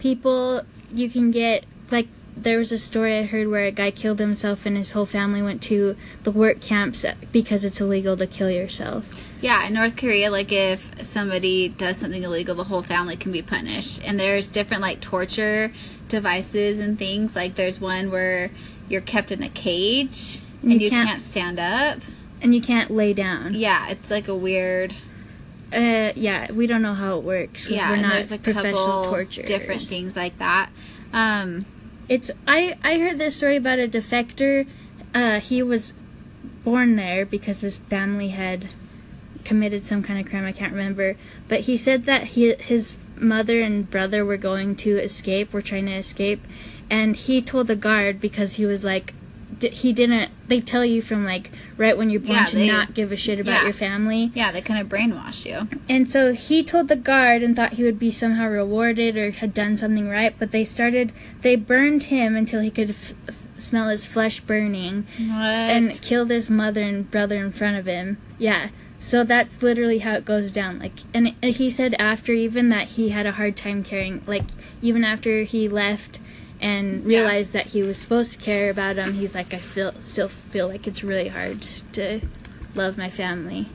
[0.00, 4.18] people you can get like there was a story I heard where a guy killed
[4.20, 8.50] himself and his whole family went to the work camps because it's illegal to kill
[8.50, 9.28] yourself.
[9.40, 13.42] Yeah, in North Korea, like if somebody does something illegal, the whole family can be
[13.42, 14.00] punished.
[14.04, 15.72] And there's different like torture
[16.08, 17.34] devices and things.
[17.36, 18.50] Like there's one where
[18.88, 22.00] you're kept in a cage and, You you, can't- can't, stand up.
[22.40, 23.54] And you can't lay down.
[23.54, 24.94] Yeah, it's like a weird.
[25.72, 29.24] Uh, yeah, we don't know how it works Yeah, we're not there's a professional couple
[29.44, 30.70] different things like that.
[31.12, 31.66] Um,
[32.08, 34.66] It's I I heard this story about a defector.
[35.14, 35.92] Uh, he was
[36.64, 38.74] born there because his family had
[39.44, 40.44] committed some kind of crime.
[40.46, 41.16] I can't remember,
[41.48, 45.52] but he said that he his mother and brother were going to escape.
[45.52, 46.46] Were trying to escape,
[46.88, 49.12] and he told the guard because he was like.
[49.58, 50.30] D- He didn't.
[50.48, 53.16] They tell you from like right when you're born Yeah, to they- not give a
[53.16, 53.64] shit about yeah.
[53.64, 54.30] your family.
[54.34, 55.68] yeah, they kind of brainwash you.
[55.88, 59.52] And so he told the guard and thought he would be somehow rewarded or had
[59.54, 63.88] done something right, but they started, they burned him until he could f- f- smell
[63.88, 65.28] his flesh burning What?
[65.28, 68.18] and killed his mother and brother in front of him.
[68.38, 68.68] Yeah.
[69.00, 70.80] So that's literally how it goes down.
[70.80, 74.42] Like, and he said after even that he had a hard time caring, like,
[74.82, 76.18] even after he left
[76.60, 77.20] and Yeah.
[77.20, 80.68] realized that he was supposed to care about him, he's like, I feel, still feel
[80.68, 82.20] like it's really hard to
[82.74, 83.66] love my family.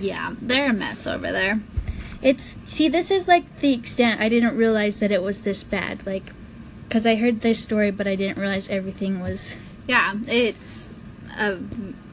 [0.00, 1.60] yeah, they're a mess over there.
[2.20, 4.20] It's see, this is like the extent.
[4.20, 6.04] I didn't realize that it was this bad.
[6.06, 6.32] Like,
[6.88, 9.56] because I heard this story, but I didn't realize everything was.
[9.86, 10.90] Yeah, it's
[11.38, 11.58] a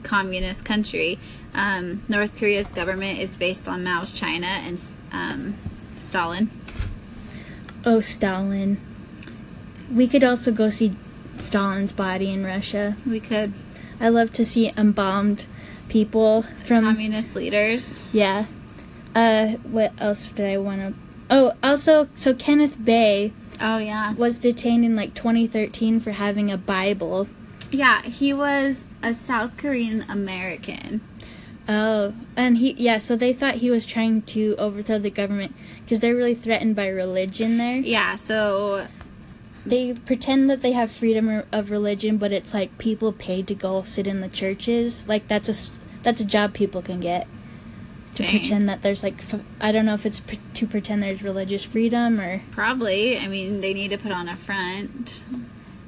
[0.04, 1.18] communist country.
[1.54, 5.56] Um, North Korea's government is based on Mao's China and um,
[6.00, 6.50] Stalin.
[7.86, 8.80] Oh, Stalin.
[9.94, 10.96] We could also go see
[11.38, 12.96] Stalin's body in Russia.
[13.06, 13.54] We could
[14.00, 15.46] I love to see embalmed
[15.90, 16.84] people from.
[16.84, 18.00] communist leaders.
[18.12, 18.46] yeah.
[19.14, 20.94] Uh, what else did I want to?
[21.30, 26.58] Oh, also, so Kenneth Bae Oh yeah, was detained in like 2013 for having a
[26.58, 27.28] Bible.
[27.72, 28.02] yeah.
[28.04, 31.02] He was a South Korean American.
[31.68, 36.00] Oh, and he yeah, so they thought he was trying to overthrow the government because
[36.00, 37.78] they're really threatened by religion there.
[37.78, 38.88] Yeah, so
[39.66, 43.84] They pretend that they have freedom of religion, but it's like people paid to go
[43.84, 45.08] sit in the churches.
[45.08, 47.28] Like that's a that's a job people can get
[48.16, 48.40] to Dang.
[48.40, 49.24] pretend that there's like
[49.60, 53.18] I don't know if it's pre- to pretend there's religious freedom or probably.
[53.18, 55.24] I mean, they need to put on a front.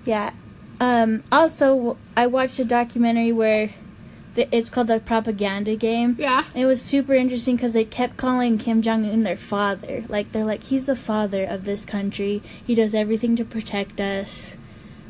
[0.06, 0.34] Yeah.
[0.80, 3.74] Um, also, I watched a documentary where
[4.36, 6.16] it's called the Propaganda Game.
[6.20, 6.44] Yeah.
[6.56, 10.04] It was super interesting because they kept calling Kim Jong Un their father.
[10.08, 12.42] Like they're like, he's the father of this country.
[12.66, 14.56] He does everything to protect us,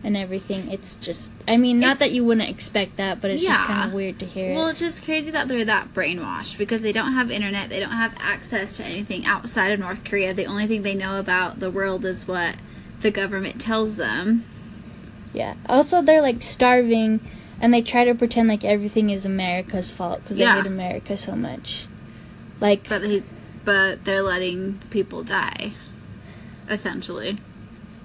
[0.04, 0.70] and everything.
[0.70, 3.88] It's just, I mean, not It's- that you wouldn't expect that, but it's just kind
[3.88, 4.54] of weird to hear.
[4.54, 4.72] Well, it.
[4.72, 7.70] it's just crazy that they're that brainwashed because they don't have internet.
[7.70, 10.34] They don't have access to anything outside of North Korea.
[10.34, 12.58] The only thing they know about the world is what
[13.00, 14.44] the government tells them.
[15.34, 15.54] Yeah.
[15.68, 17.22] Also, they're like starving,
[17.64, 20.56] and they try to pretend like everything is America's fault because Yeah.
[20.56, 21.88] they hate America so much.
[22.60, 23.24] Like, But they,
[23.64, 25.72] but they're letting people die,
[26.70, 27.38] essentially.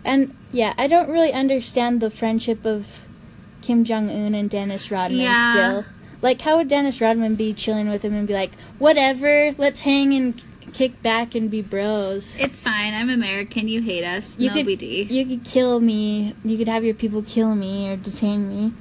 [0.04, 3.00] And yeah, I don't really understand the friendship of
[3.60, 5.50] Kim Jong Un and Dennis Rodman Yeah.
[5.52, 5.84] still.
[6.22, 10.14] Like, how would Dennis Rodman be chilling with him and be like, whatever, let's hang
[10.14, 10.40] and
[10.72, 12.36] kick back and be bros?
[12.40, 12.94] It's fine.
[12.94, 13.66] I'm American.
[13.68, 14.36] You hate us.
[14.38, 15.10] You no could, BD.
[15.10, 16.34] you could kill me.
[16.44, 18.72] You could have your people kill me or detain me.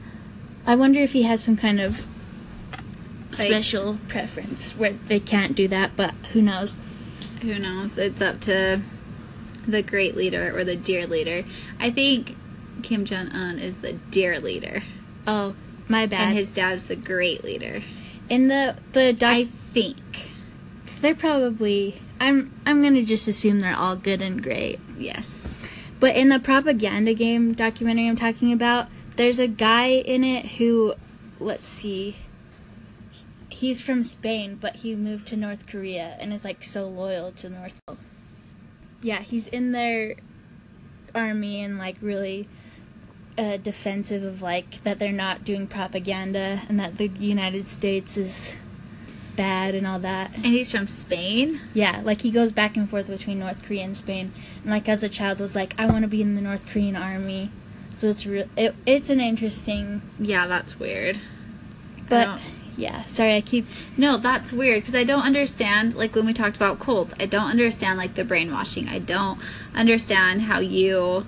[0.67, 2.06] I wonder if he has some kind of
[3.39, 6.75] Like- special preference where they can't do that, but who knows?
[7.41, 7.97] Who knows?
[7.97, 8.82] It's up to
[9.67, 11.43] the great leader or the dear leader.
[11.80, 12.36] I think
[12.84, 14.84] Kim Jong Un is the dear leader,
[15.25, 15.56] Oh,
[15.88, 16.30] my bad.
[16.30, 17.82] and his dad is the great leader.
[18.30, 19.97] In the the doc- I think.
[21.01, 22.01] They're probably.
[22.19, 22.51] I'm.
[22.65, 24.80] I'm gonna just assume they're all good and great.
[24.99, 25.39] Yes.
[25.99, 30.93] But in the propaganda game documentary I'm talking about, there's a guy in it who,
[31.39, 32.17] let's see,
[33.49, 37.49] he's from Spain, but he moved to North Korea and is like so loyal to
[37.49, 37.73] North.
[37.86, 37.99] Korea.
[39.01, 40.15] Yeah, he's in their
[41.13, 42.47] army and like really
[43.38, 48.56] uh, defensive of like that they're not doing propaganda and that the United States is
[49.36, 50.34] bad and all that.
[50.36, 51.62] And he's from Spain.
[51.73, 55.03] Yeah, like he goes back and forth between North Korea and Spain, and like as
[55.03, 57.51] a child was like, I want to be in the North Korean army.
[57.97, 58.47] So it's real.
[58.55, 61.19] It, it's an interesting, Yeah, that's weird.
[62.07, 62.39] but
[62.77, 63.01] yeah.
[63.05, 63.65] Sorry, I keep.
[63.97, 65.95] No, that's weird because I don't understand.
[65.95, 68.88] Like when we talked about cults, I don't understand like the brainwashing.
[68.88, 69.39] I don't
[69.73, 71.25] understand how you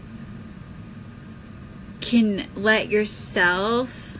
[2.01, 4.15] can let yourself.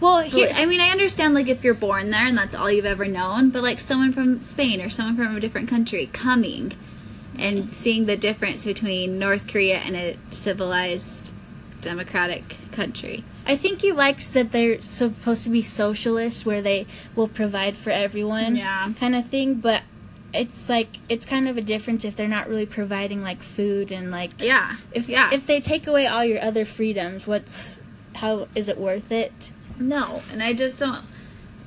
[0.00, 2.84] Well, here, I mean, I understand like if you're born there and that's all you've
[2.84, 6.72] ever known, but like someone from Spain or someone from a different country coming
[7.40, 11.32] and seeing the difference between North Korea and a civilized
[11.80, 13.24] democratic country.
[13.46, 17.90] I think he likes that they're supposed to be socialists, where they will provide for
[17.90, 18.92] everyone, Yeah.
[18.98, 19.54] kind of thing.
[19.54, 19.82] But
[20.34, 24.10] it's like it's kind of a difference if they're not really providing like food and
[24.10, 24.76] like Yeah.
[24.92, 25.30] if yeah.
[25.32, 27.80] if they take away all your other freedoms, what's
[28.16, 29.50] how is it worth it?
[29.78, 31.04] no, and I just don't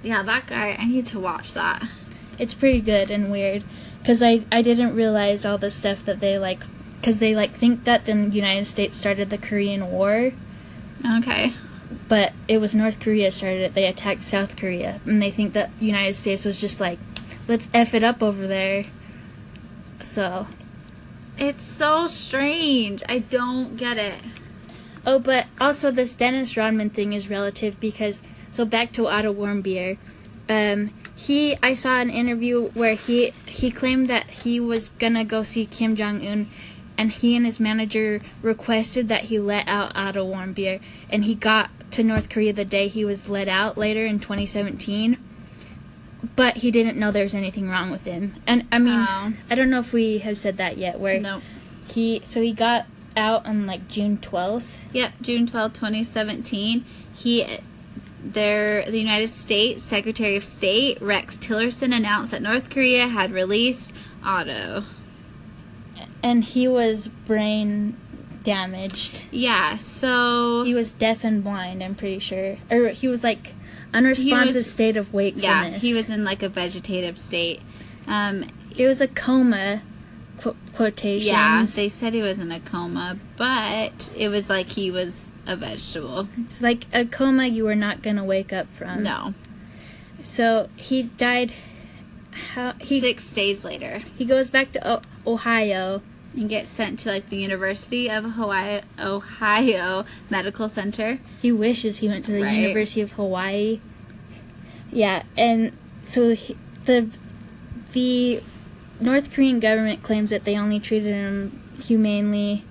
[0.04, 1.84] Yeah, that guy, I need to watch that.
[2.38, 3.64] It's pretty good and weird
[4.00, 6.60] because I I didn't realize all the stuff that they like
[7.00, 10.32] because they like think that the United States started the Korean War.
[11.18, 11.54] Okay.
[12.10, 13.74] but it was North Korea started it.
[13.74, 17.00] They attacked South Korea, and they think that United States was just like,
[17.48, 18.86] let's f it up over there.
[20.04, 20.48] So,
[21.38, 23.04] It's so strange.
[23.08, 24.22] I don't get it.
[25.06, 29.98] oh, but also this Dennis Rodman thing is relative because so back to Otto Warmbier.
[30.50, 35.44] Um, he I saw an interview where he he claimed that he was gonna go
[35.44, 36.48] see Kim Jong Un.
[36.98, 41.70] And he and his manager requested that he let out Otto Warmbier, and he got
[41.92, 45.18] to North Korea the day he was let out later in 2017.
[46.36, 48.36] but he didn't know there was anything wrong with him.
[48.46, 49.34] And I mean, Oh.
[49.50, 51.00] I don't know if we have said that yet.
[51.00, 51.42] Where No.
[51.88, 54.80] he so he got out on like June twelfth.
[54.92, 56.84] Yep, June twelfth, 2017.
[57.16, 57.60] He
[58.24, 63.94] there the United States Secretary of State Rex Tillerson announced that North Korea had released
[64.24, 64.84] Otto.
[66.22, 67.96] and he was brain
[68.44, 69.26] damaged.
[69.32, 71.84] Yeah, so He was deaf and blind.
[71.84, 73.54] I'm pretty sure, or he was like
[73.94, 75.44] unresponsive was- state of wakefulness.
[75.44, 77.62] yeah, he was in like a vegetative state.
[78.08, 79.82] Um, It was a coma.
[80.40, 81.28] Qu- quotations.
[81.28, 85.56] yeah, they said he was in a coma, but it was like he was a
[85.56, 86.28] vegetable.
[86.48, 89.04] it's like a coma you were not gonna wake up from.
[89.04, 89.34] No,
[90.22, 91.54] So he died.
[92.54, 96.02] How he six days later, he goes back to o- Ohio.
[96.36, 101.20] and gets sent to like the University of Hawaii, Ohio Medical Center.
[101.42, 102.54] He wishes he went to the Right.
[102.60, 103.80] University of Hawaii.
[104.92, 105.72] Yeah, and
[106.04, 107.10] so he, the
[107.94, 108.42] the
[109.00, 112.64] North Korean government claims that they only treated him humanely.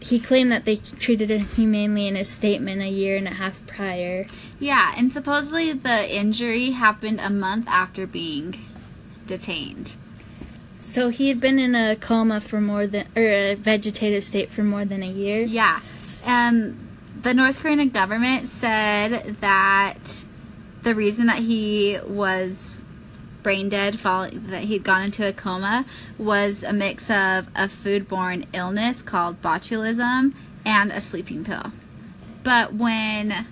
[0.00, 3.66] He claimed that they treated him humanely in his statement a year and a half
[3.66, 4.26] prior.
[4.60, 8.64] Yeah, and supposedly the injury happened a month after being
[9.26, 9.96] detained.
[10.80, 14.62] So he had been in a coma for more than or a vegetative state for
[14.62, 15.42] more than a year.
[15.42, 15.80] Yeah.
[16.26, 16.88] Um,
[17.20, 20.24] the North Korean government said that
[20.82, 22.82] the reason that he was
[23.42, 25.86] brain dead, falling, that he'd gone into a coma,
[26.18, 31.72] was a mix of a foodborne illness called botulism and a sleeping pill.
[32.42, 33.46] But when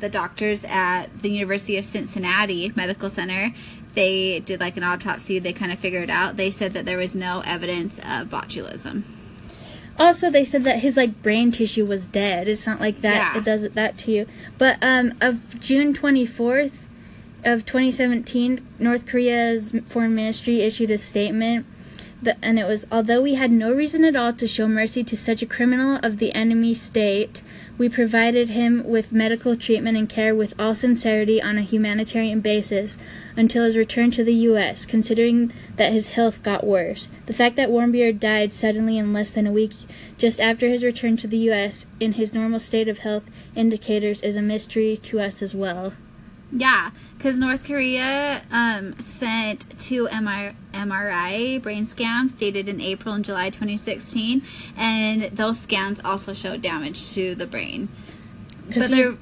[0.00, 3.52] the doctors at the University of Cincinnati Medical Center
[3.94, 7.16] they did like an autopsy they kind of figured out they said that there was
[7.16, 9.02] no evidence of botulism
[9.98, 12.46] Also, they said that his like brain tissue was dead.
[12.46, 13.34] It's not like that.
[13.34, 13.38] Yeah.
[13.38, 14.26] It does it that to you.
[14.56, 16.87] But um, of June twenty fourth
[17.48, 21.64] of twenty seventeen, North Korea's foreign ministry issued a statement.
[22.20, 25.16] That, and it was although we had no reason at all to show mercy to
[25.16, 27.42] such a criminal of the enemy state,
[27.78, 32.98] we provided him with medical treatment and care with all sincerity on a humanitarian basis
[33.34, 37.08] until his return to the U.S., considering that his health got worse.
[37.26, 39.72] The fact that Warmbier died suddenly in less than a week
[40.18, 41.86] just after his return to the U.S.
[41.98, 45.94] in his normal state of health indicators is a mystery to us as well.
[46.50, 53.24] Yeah, because North Korea um, sent two MR- MRI brain scans dated in April and
[53.24, 54.42] July 2016,
[54.76, 57.88] and those scans also showed damage to the brain.
[58.66, 59.14] Because But they're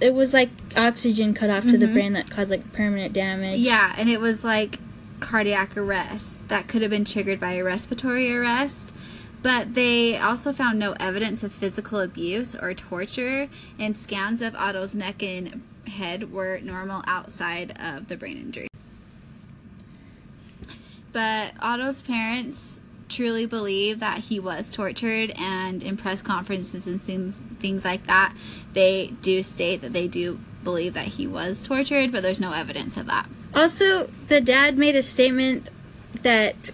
[0.00, 3.60] it was like oxygen cut off to the brain that caused like permanent damage.
[3.60, 4.78] yeah, and it was like
[5.20, 8.92] cardiac arrest that could have been triggered by a respiratory arrest.
[9.42, 14.94] But they also found no evidence of physical abuse or torture, and scans of Otto's
[14.94, 18.68] neck and head were normal outside of the brain injury.
[21.12, 27.40] But Otto's parents truly believe that he was tortured, and in press conferences and things
[27.60, 28.34] things like that,
[28.72, 32.96] they do state that they do believe that he was tortured, but there's no evidence
[32.96, 33.28] of that.
[33.54, 35.68] Also, the dad made a statement
[36.22, 36.70] that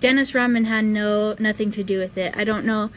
[0.00, 2.36] Dennis Rodman had no nothing to do with it.
[2.36, 2.90] I don't know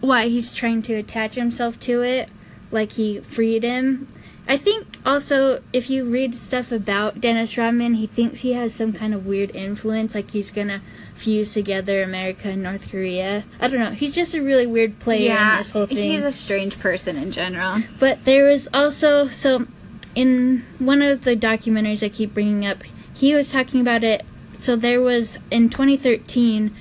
[0.00, 2.30] why he's trying to attach himself to it,
[2.70, 4.06] like he freed him.
[4.48, 8.92] I think also if you read stuff about Dennis Rodman, he thinks he has some
[8.92, 10.82] kind of weird influence, like he's gonna
[11.14, 13.44] fuse together America and North Korea.
[13.60, 13.90] I don't know.
[13.90, 16.12] He's just a really weird player in this whole thing.
[16.12, 17.82] he's a strange person in general.
[17.98, 19.66] But there was also so
[20.14, 24.24] in one of the documentaries I keep bringing up, he was talking about it.
[24.52, 26.74] So there was in 2013,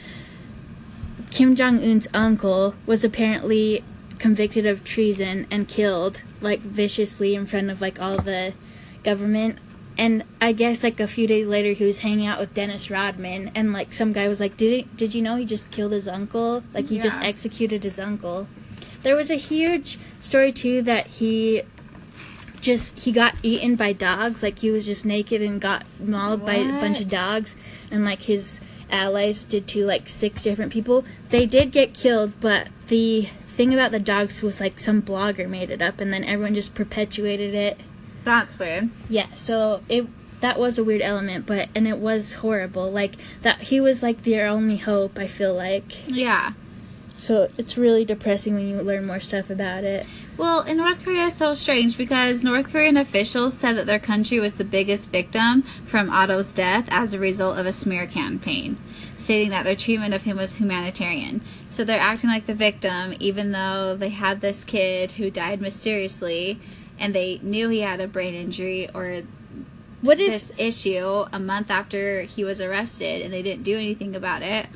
[1.32, 3.84] Kim Jong Un's uncle was apparently
[4.20, 8.54] convicted of treason and killed like viciously in front of like all the
[9.04, 9.60] government.
[9.98, 13.52] And I guess like a few days later, he was hanging out with Dennis Rodman,
[13.56, 16.08] and like some guy was like, "Did it, did you know he just killed his
[16.08, 16.64] uncle?
[16.74, 18.48] Like he just executed his uncle."
[19.04, 21.62] There was a huge story too that he
[22.66, 26.56] just he got eaten by dogs like he was just naked and got mauled by
[26.56, 27.56] a bunch of dogs
[27.92, 28.60] and like his
[28.90, 33.92] allies did to like six different people they did get killed but the thing about
[33.92, 37.80] the dogs was like some blogger made it up and then everyone just perpetuated it.
[38.24, 38.90] That's weird.
[39.10, 40.08] yeah so it
[40.42, 42.92] that was a weird element but and it was horrible.
[42.92, 46.08] Like that he was like their only hope i feel like.
[46.08, 46.54] Yeah.
[47.16, 50.06] so it's really depressing when you learn more stuff about it.
[50.38, 54.38] Well, in North Korea is so strange because North Korean officials said that their country
[54.42, 58.78] was the biggest victim from Otto's death as a result of a smear campaign,
[59.18, 61.42] stating that their treatment of him was humanitarian.
[61.72, 66.60] So they're acting like the victim, even though they had this kid who died mysteriously
[67.00, 69.24] and they knew he had a brain injury or
[70.02, 74.16] what if this issue a month after he was arrested and they didn't do anything
[74.16, 74.68] about it.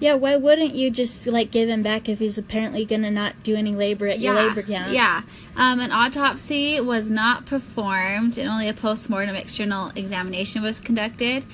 [0.00, 3.56] Yeah, why wouldn't you just like give him back if he's apparently gonna not do
[3.56, 4.92] any labor at your labor camp?
[4.92, 5.22] Yeah.
[5.56, 11.44] Um, an autopsy was not performed, and only a post-mortem external examination was conducted.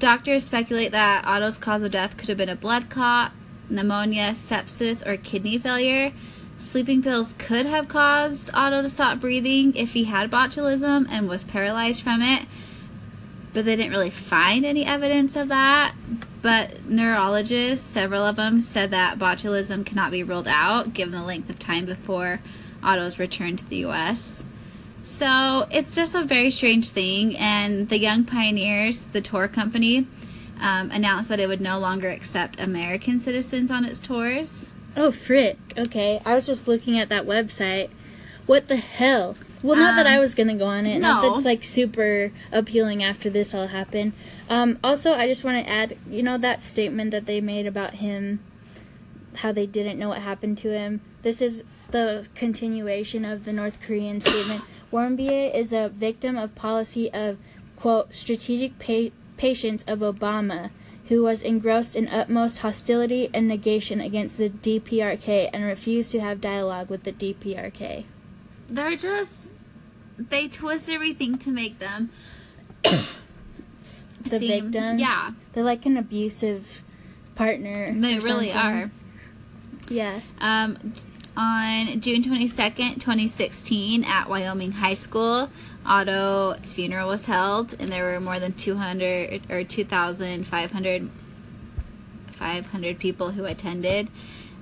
[0.00, 3.32] Doctors speculate that Otto's cause of death could have been a blood clot,
[3.68, 6.14] pneumonia, sepsis, or kidney failure.
[6.56, 11.44] Sleeping pills could have caused Otto to stop breathing if he had botulism and was
[11.44, 12.48] paralyzed from it,
[13.52, 15.94] but they didn't really find any evidence of that.
[16.40, 21.50] But neurologists, several of them, said that botulism cannot be ruled out given the length
[21.50, 22.40] of time before
[22.82, 24.44] Otto's return to the U.S.
[25.10, 27.36] So it's just a very strange thing.
[27.36, 30.06] And the Young Pioneers, the tour company,
[30.60, 34.70] um, announced that it would no longer accept American citizens on its tours.
[34.96, 35.58] Oh frick.
[35.76, 37.90] Okay, I was just looking at that website.
[38.46, 39.36] What the hell?
[39.62, 41.00] Well, not that Um, I was gonna go on it.
[41.00, 41.32] Not no.
[41.32, 44.14] that's like super appealing after this all happened.
[44.48, 47.94] Um, also, I just want to add, you know, that statement that they made about
[47.96, 48.40] him,
[49.36, 51.02] how they didn't know what happened to him.
[51.22, 54.62] This is the continuation of the North Korean statement.
[54.92, 57.38] Warmbier is a victim of policy of
[57.76, 60.70] quote strategic pa- patience of Obama,
[61.08, 66.40] who was engrossed in utmost hostility and negation against the DPRK and refused to have
[66.40, 68.04] dialogue with the DPRK.
[68.68, 69.48] They're just
[70.18, 72.10] they twist everything to make them
[72.84, 76.82] The seem- victims, Yeah, they're like an abusive
[77.34, 77.92] partner.
[77.96, 78.56] they really something.
[78.56, 78.90] are.
[79.88, 80.20] Yeah.
[80.40, 80.92] Um,
[81.40, 85.48] on June 22nd, 2016, at Wyoming High School,
[85.86, 91.10] Otto's funeral was held, and there were more than 200 or 2,500
[92.32, 94.08] 500 people who attended.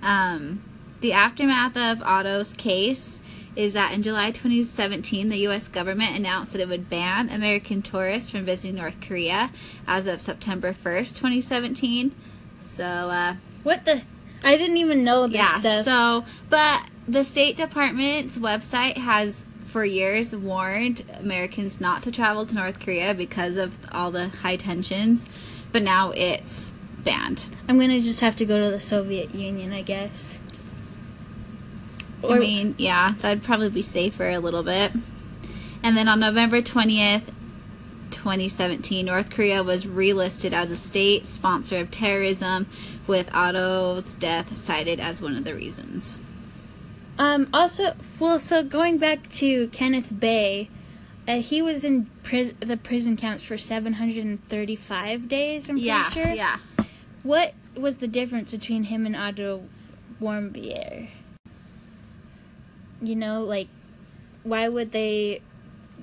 [0.02, 0.62] Um,
[1.00, 3.20] the aftermath of Otto's case
[3.56, 5.66] is that in July 2017, the U.S.
[5.66, 9.50] government announced that it would ban American tourists from visiting North Korea
[9.86, 12.14] as of September 1st, 2017.
[12.60, 14.02] So, uh, What the?
[14.42, 15.58] I didn't even know this yeah.
[15.58, 15.84] stuff.
[15.84, 22.54] So, but the State Department's website has for years warned Americans not to travel to
[22.54, 25.26] North Korea because of all the high tensions,
[25.72, 27.46] but now it's banned.
[27.68, 30.38] I'm gonna just have to go to the Soviet Union, I guess.
[32.28, 34.92] I mean, yeah, that'd probably be safer a little bit.
[35.82, 37.22] And then on November 20th,
[38.10, 42.66] 2017, North Korea was relisted as a state sponsor of terrorism,
[43.08, 46.20] with Otto's death cited as one of the reasons.
[47.18, 47.48] Um.
[47.52, 50.68] Also, well, so going back to Kenneth Bae,
[51.26, 55.68] uh, he was in pris- the prison camps for 735 days.
[55.68, 56.28] I'm pretty Yeah, sure.
[56.32, 56.58] yeah.
[57.24, 59.64] What was the difference between him and Otto
[60.22, 61.08] Warmbier?
[63.02, 63.68] You know, like,
[64.44, 65.40] why would they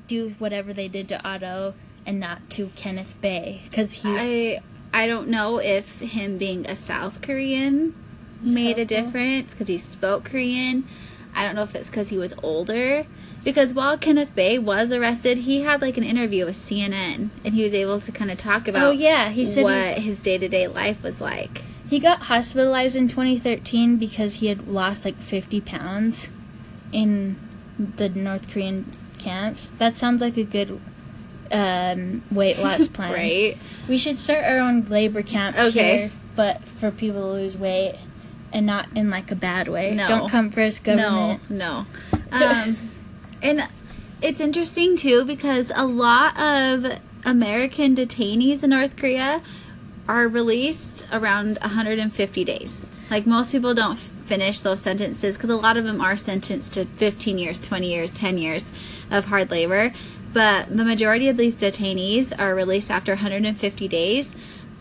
[0.08, 1.74] do whatever they did to Otto
[2.06, 3.62] and not to Kenneth Bae?
[3.64, 4.10] Because he.
[4.10, 4.60] I
[4.96, 7.94] I don't know if him being a South Korean
[8.42, 10.88] made a difference because he spoke Korean.
[11.36, 13.06] I don't know if it's because he was older.
[13.44, 17.62] Because while Kenneth Bae was arrested, he had like an interview with CNN, and he
[17.62, 20.18] was able to kind of talk oh, about oh yeah, he said he- what his
[20.22, 21.64] day to day life was like.
[21.90, 26.30] He got hospitalized in 2013 because he had lost like 50 pounds
[26.94, 27.36] in
[27.78, 29.72] the North Korean camps.
[29.72, 30.80] That sounds like a good
[31.52, 33.14] um, weight loss plan.
[33.14, 33.58] right?
[33.88, 35.98] We should start our own labor camps Okay.
[35.98, 37.96] here, but for people to lose weight
[38.54, 39.94] and not in like a bad way.
[39.94, 40.08] No.
[40.08, 41.50] Don't come for us, government.
[41.50, 41.86] No,
[42.32, 42.38] no.
[42.38, 42.78] Um,
[43.42, 43.68] and
[44.22, 49.42] it's interesting too because a lot of American detainees in North Korea
[50.08, 52.90] are released around 150 days.
[53.10, 56.74] Like most people don't f- finish those sentences because a lot of them are sentenced
[56.74, 58.72] to 15 years, 20 years, 10 years
[59.12, 59.94] of hard labor.
[60.36, 64.36] But the majority of these detainees are released after 150 days.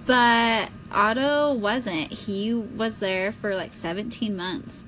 [0.05, 2.13] But Otto wasn't.
[2.13, 4.83] He was there for like 17 months.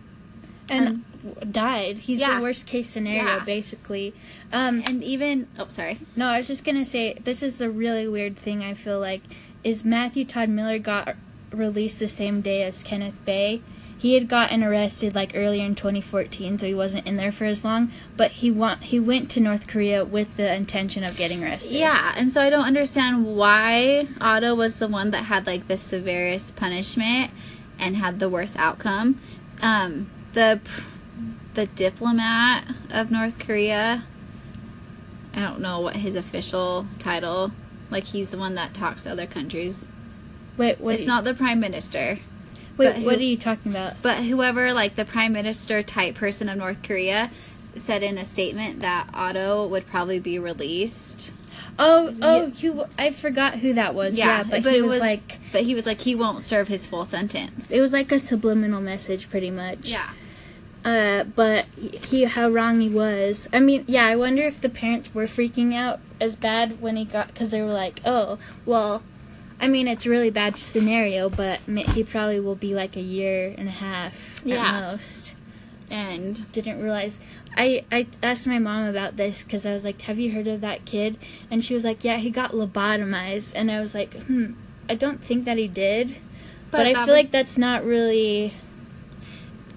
[0.68, 1.04] And
[1.52, 1.98] died.
[1.98, 2.34] He's Yeah.
[2.38, 3.44] the worst case scenario, Yeah.
[3.44, 4.12] basically.
[4.52, 6.00] Um, And even, oh, sorry.
[6.16, 8.64] No, I was just gonna say this is a really weird thing.
[8.64, 9.22] I feel like
[9.62, 11.14] is Matthew Todd Miller got
[11.52, 13.60] released the same day as Kenneth Bae.
[13.98, 17.64] He had gotten arrested like earlier in 2014, so he wasn't in there for as
[17.64, 17.90] long.
[18.16, 21.78] But he want he went to North Korea with the intention of getting arrested.
[21.78, 25.76] Yeah, and so I don't understand why Otto was the one that had like the
[25.76, 27.30] severest punishment
[27.78, 29.20] and had the worst outcome.
[29.62, 30.60] Um, the
[31.54, 34.04] the diplomat of North Korea.
[35.34, 37.52] I don't know what his official title.
[37.90, 39.88] Like he's the one that talks to other countries.
[40.56, 41.00] Wait, wait.
[41.00, 42.18] it's not the prime minister,
[42.76, 44.00] Wait, but what are you talking about?
[44.02, 47.30] but whoever like the prime minister type person of North Korea
[47.76, 51.32] said in a statement that Otto would probably be released.
[51.78, 52.84] Oh, oh, you.
[52.98, 54.16] I forgot who that was.
[54.16, 57.04] Yeah, but, he it was, like, but he was like he won't serve his full
[57.04, 57.70] sentence.
[57.70, 59.90] it was like a subliminal message, pretty much.
[59.90, 60.10] Yeah,
[60.84, 63.48] Uh, but he, how wrong he was.
[63.52, 67.04] I mean, yeah, I wonder if the parents were freaking out as bad when he
[67.04, 69.02] got, because they were like, oh, well,
[69.60, 73.54] I mean, it's a really bad scenario, but he probably will be like a year
[73.56, 74.56] and a half Yeah.
[74.66, 75.34] at most.
[75.90, 77.20] and Didn't realize.
[77.56, 80.60] I, I asked my mom about this because I was like, have you heard of
[80.60, 81.16] that kid?
[81.50, 83.52] And she was like, yeah, he got lobotomized.
[83.56, 84.52] And I was like, hmm,
[84.90, 86.16] I don't think that he did.
[86.70, 88.54] But, I feel would- like that's not really.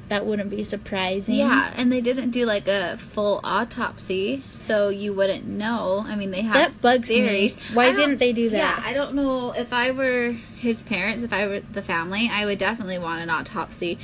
[0.10, 1.36] That wouldn't be surprising.
[1.36, 6.04] yeah, and they didn't do like a full autopsy, so you wouldn't know.
[6.06, 7.56] I mean, they have That bugs theories.
[7.58, 7.62] me.
[7.76, 8.58] Why didn't they do that?
[8.58, 12.46] Yeah, I don't know if I were his parents, if I were the family, I
[12.46, 13.98] would definitely want an autopsy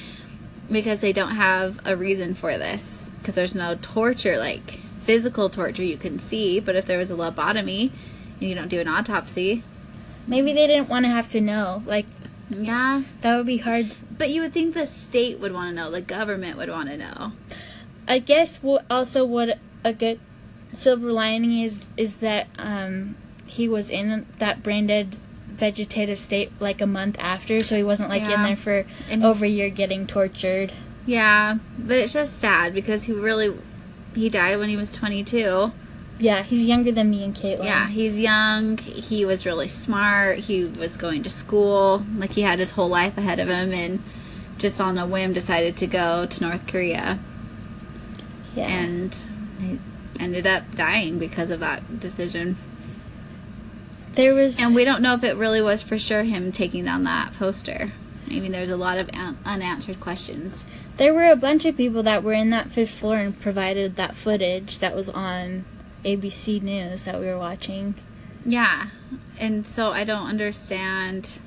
[0.72, 3.10] because they don't have a reason for this.
[3.20, 6.60] Because there's no torture, like physical torture you can see.
[6.60, 7.92] But if there was a lobotomy
[8.40, 9.64] and you don't do an autopsy,
[10.28, 11.84] Maybe they didn't want to have to know.
[11.86, 12.08] Like
[12.50, 13.04] yeah.
[13.22, 13.96] that would be hard.
[14.18, 16.98] But you would think the state would want to know, the government would want to
[16.98, 17.32] know.
[18.08, 20.20] I guess what also what a good
[20.74, 23.16] silver lining is is that um
[23.46, 25.16] he was in that brain dead
[25.48, 29.46] vegetative state like a month after, so he wasn't like in there for And- over
[29.46, 30.74] a year getting tortured.
[31.06, 33.56] Yeah, but it's just sad because he really
[34.14, 35.72] he died when he was 22.
[36.18, 37.66] Yeah, he's younger than me and Caitlin.
[37.66, 38.78] Yeah, he's young.
[38.78, 40.40] He was really smart.
[40.40, 42.06] He was going to school.
[42.18, 44.02] Like he had his whole life ahead of him and
[44.58, 47.20] just on a whim decided to go to North Korea
[48.56, 48.68] yeah.
[48.68, 49.16] and
[49.60, 49.80] he
[50.20, 52.58] ended up dying because of that decision.
[54.14, 57.04] there was And we don't know if it really was for sure him taking down
[57.04, 57.92] that poster.
[58.28, 60.64] I mean, there's a lot of an- unanswered questions.
[60.98, 64.16] there were a bunch of people that were in that fifth floor and provided that
[64.16, 65.66] footage that was on
[66.06, 67.96] ABC News that we were watching.
[68.46, 68.88] Yeah.
[69.40, 71.40] And so I don't understand.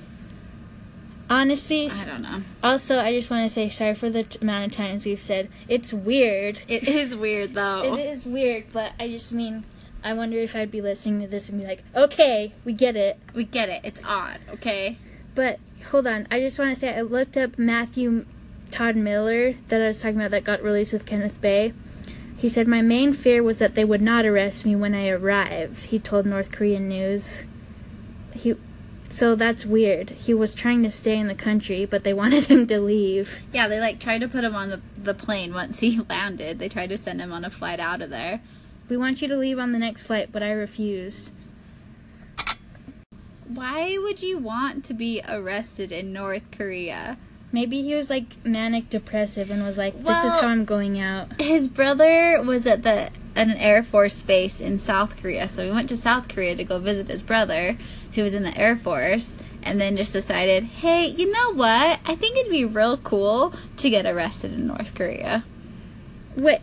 [1.31, 2.43] Honestly, I don't know.
[2.63, 5.49] Also, I just want to say sorry for the t- amount of times we've said
[5.69, 6.61] it's weird.
[6.67, 7.95] It is weird though.
[7.97, 9.65] It is weird, but I just mean,
[10.03, 13.19] I wonder if I'd be listening to this and be like, okay, we get it.
[13.35, 13.83] We get it.
[13.85, 14.97] It's odd, okay?
[15.35, 18.25] But hold on, I just want to say I looked up Matthew
[18.71, 21.73] Todd Miller that I was talking about that got released with Kenneth Bae.
[22.39, 25.85] He said, My main fear was that they would not arrest me when I arrived,
[25.85, 27.45] he told North Korean News.
[28.33, 28.55] He.
[29.11, 30.11] So that's weird.
[30.11, 33.41] He was trying to stay in the country, but they wanted him to leave.
[33.53, 36.61] Yeah, they like tried to put him on the, the plane once he landed.
[36.61, 38.41] They tried to send him on a flight out of there.
[38.89, 41.33] We want you to leave on the next flight, but I refused.
[43.49, 47.19] Why would you want to be arrested in North Korea?
[47.51, 51.41] Maybe he was like manic depressive and was like, "This is how I'm going out."
[51.41, 55.71] His brother was at the at an Air Force base in South Korea, so he
[55.71, 57.79] went to South Korea to go visit his brother,
[58.15, 62.01] who was in the Air Force, and then just decided, hey, you know what?
[62.05, 65.45] I think it'd be real cool to get arrested in North Korea.
[66.37, 66.61] Wait,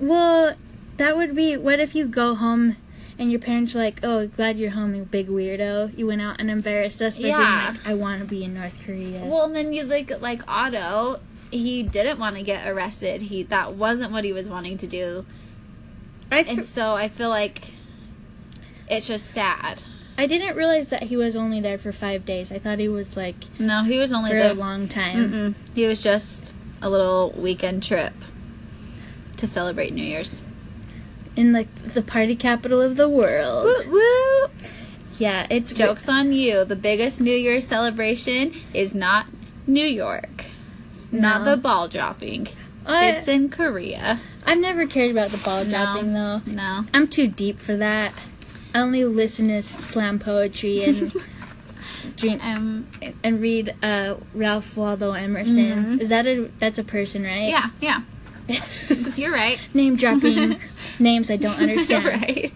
[0.00, 0.54] well,
[0.98, 1.56] that would be.
[1.56, 2.76] What if you go home
[3.18, 5.96] and your parents are like, "Oh, glad you're home, you big weirdo.
[5.96, 7.36] You went out and embarrassed us by Yeah.
[7.72, 10.42] being like, I want to be in North Korea." Well, and then you like like
[10.48, 13.22] Otto, he didn't want to get arrested.
[13.22, 15.24] He that wasn't what he was wanting to do.
[16.30, 17.72] I, and so I feel like
[18.88, 19.80] it's just sad.
[20.16, 22.50] I didn't realize that he was only there for five days.
[22.52, 24.50] I thought he was like No, he was only for there.
[24.50, 25.30] a long time.
[25.32, 25.54] Mm-mm.
[25.74, 28.12] He was just a little weekend trip
[29.38, 30.40] to celebrate New Year's.
[31.36, 33.64] In like the party capital of the world.
[33.86, 34.50] Woo woo!
[35.18, 36.64] Yeah, it's Jokes on you.
[36.64, 39.26] The biggest New Year's celebration is not
[39.66, 40.44] New York.
[41.10, 42.48] Not the ball dropping.
[42.84, 44.18] I, it's in Korea.
[44.44, 45.70] I've never cared about the ball No.
[45.70, 46.42] dropping though.
[46.46, 46.84] No.
[46.92, 48.12] I'm too deep for that.
[48.74, 51.12] I only listen to slam poetry and
[52.16, 52.88] drink Um.
[53.22, 55.98] and read uh, Ralph Waldo Emerson.
[55.98, 56.00] Mhm.
[56.00, 57.48] Is that a that's a person, right?
[57.48, 57.68] Yeah.
[57.80, 58.00] Yeah.
[59.16, 59.58] You're right.
[59.74, 60.58] Name dropping
[60.98, 62.04] names I don't understand.
[62.22, 62.52] right.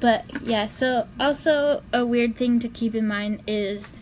[0.00, 3.92] But yeah, so also a weird thing to keep in mind is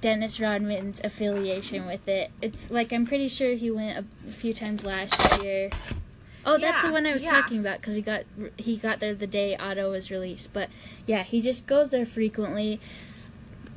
[0.00, 2.30] Dennis Rodman's affiliation with it.
[2.42, 5.70] It's like I'm pretty sure he went a, few times last year.
[6.44, 7.30] Oh, that's Yeah, the one I was yeah.
[7.30, 8.22] talking about because he got
[8.56, 10.52] he got there the day Otto was released.
[10.52, 10.70] But
[11.06, 12.80] yeah, he just goes there frequently.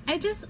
[0.08, 0.46] I just.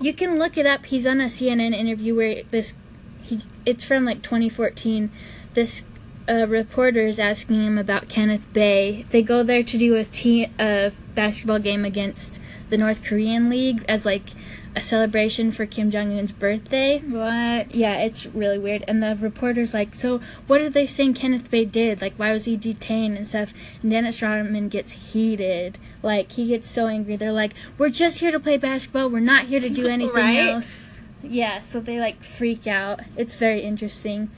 [0.00, 0.86] You can look it up.
[0.86, 2.74] He's on a CNN interview where this
[3.22, 5.10] he it's from like 2014.
[5.54, 5.84] This
[6.28, 9.04] uh, reporter is asking him about Kenneth Bae.
[9.10, 12.38] They go there to do a basketball game against
[12.70, 14.30] the North Korean League as like
[14.74, 16.98] a celebration for Kim Jong Un's birthday.
[17.00, 17.74] What?
[17.74, 18.84] Yeah, it's really weird.
[18.88, 22.00] And the reporter's like, "So, what did they saying Kenneth Bae did?
[22.00, 23.52] Like, why was he detained and stuff?"
[23.82, 25.76] And Dennis Rodman gets heated.
[26.02, 27.16] Like, he gets so angry.
[27.16, 29.10] They're like, "We're just here to play basketball.
[29.10, 30.38] We're not here to do anything Right?
[30.48, 30.78] else."
[31.22, 33.00] Yeah, so they like freak out.
[33.16, 34.30] It's very interesting.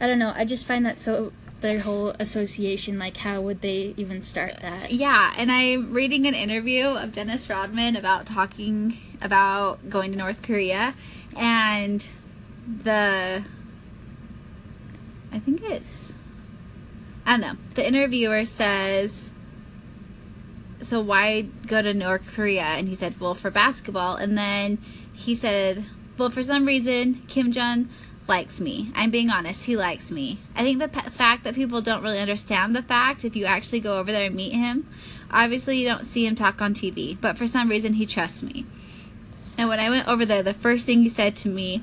[0.00, 0.32] I don't know.
[0.34, 2.98] I just find that so their whole association.
[2.98, 4.92] Like, how would they even start that?
[4.92, 10.42] Yeah, and I'm reading an interview of Dennis Rodman about talking about going to North
[10.42, 10.94] Korea,
[11.36, 12.06] and
[12.82, 13.44] the
[15.32, 16.12] I think it's
[17.26, 17.56] I don't know.
[17.74, 19.30] The interviewer says,
[20.80, 24.78] "So why go to North Korea?" And he said, "Well, for basketball." And then
[25.12, 25.84] he said,
[26.20, 27.88] "Well, for some reason, Kim Jong."
[28.28, 28.92] likes me.
[28.94, 30.38] I'm being honest, he likes me.
[30.54, 33.98] I think the fact that people don't really understand the fact if you actually go
[33.98, 34.86] over there and meet him,
[35.30, 38.66] obviously you don't see him talk on TV, but for some reason he trusts me.
[39.56, 41.82] And when I went over there, the first thing he said to me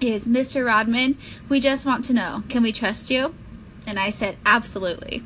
[0.00, 0.66] is, "Mr.
[0.66, 1.16] Rodman,
[1.48, 3.32] we just want to know, can we trust you?"
[3.86, 5.22] And I said, "Absolutely."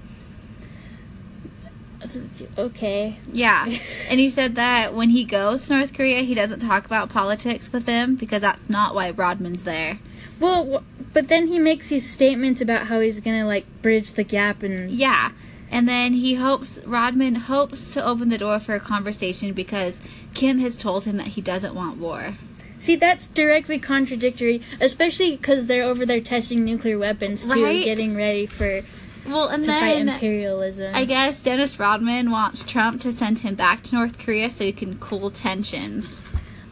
[2.58, 3.18] Okay.
[3.32, 3.64] Yeah.
[4.10, 7.72] and he said that when he goes to North Korea, he doesn't talk about politics
[7.72, 9.98] with them because that's not why Rodman's there.
[10.40, 10.82] Well,
[11.12, 14.90] but then he makes these statements about how he's gonna like bridge the gap and
[14.90, 15.30] Yeah.
[15.70, 20.00] And then he hopes, Rodman hopes to open the door for a conversation because
[20.32, 22.36] Kim has told him that he doesn't want war.
[22.78, 27.84] See, that's directly contradictory, especially because they're over there testing nuclear weapons too, Right?
[27.84, 28.82] getting ready for
[29.26, 30.94] Well, and to fight then imperialism.
[30.94, 34.72] I guess Dennis Rodman wants Trump to send him back to North Korea so he
[34.72, 36.20] can cool tensions.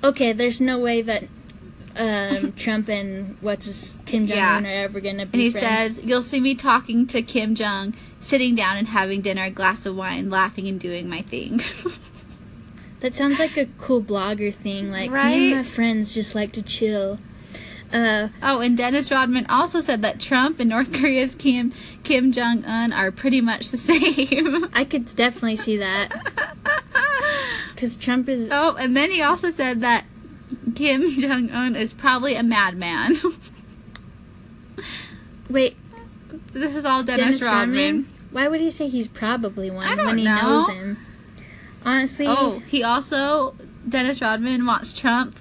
[0.04, 1.24] okay, there's no way that
[1.96, 4.70] um, Trump and what's his Kim Jong Un Yeah.
[4.70, 5.96] are ever gonna be And he friends.
[5.96, 9.86] says, You'll see me talking to Kim Jong, sitting down and having dinner, a glass
[9.86, 11.60] of wine, laughing and doing my thing.
[13.00, 14.90] that sounds like a cool blogger thing.
[14.90, 17.18] Like me and my friends just like to chill.
[17.92, 21.72] Uh, oh, and Dennis Rodman also said that Trump and North Korea's Kim
[22.04, 24.70] Kim Jong Un are pretty much the same.
[24.72, 26.10] I could definitely see that
[27.74, 28.48] because Trump is.
[28.50, 30.06] oh, and then he also said that
[30.74, 33.14] Kim Jong Un is probably a madman.
[35.50, 35.76] Wait,
[36.52, 37.76] this is all Dennis, Dennis Rodman.
[37.76, 38.08] Rodman?
[38.30, 40.40] Why would he say he's probably one when he know.
[40.42, 40.96] knows him?
[41.84, 43.54] Honestly, Oh, he also
[43.86, 45.36] Dennis Rodman wants Trump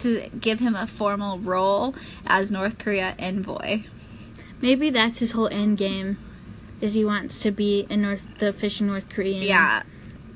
[0.00, 1.94] to give him a formal role
[2.26, 3.84] as North Korea envoy.
[4.60, 6.18] maybe that's his whole end game.
[6.80, 9.42] Is he wants to be a North, the official North Korean?
[9.42, 9.82] Yeah.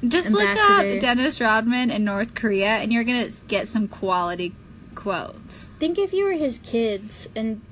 [0.06, 4.54] Just look up Dennis Rodman in North Korea and you're going to get some quality
[4.94, 5.68] quotes.
[5.80, 7.62] Think if you were his kids and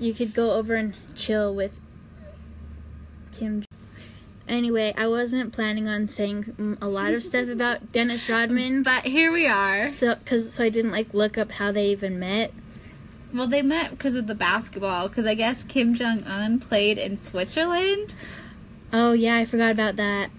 [0.00, 1.80] you could go over and chill with
[3.32, 3.62] Kim.
[4.48, 9.30] Anyway, I wasn't planning on saying a lot of stuff about Dennis Rodman, But here
[9.32, 9.84] we are.
[9.86, 12.52] so cause so I didn't like look up how they even met.
[13.32, 15.08] Well, they met because of the basketball.
[15.08, 18.14] Because I guess Kim Jong Un played in Switzerland.
[18.92, 20.30] Oh yeah, I forgot about that.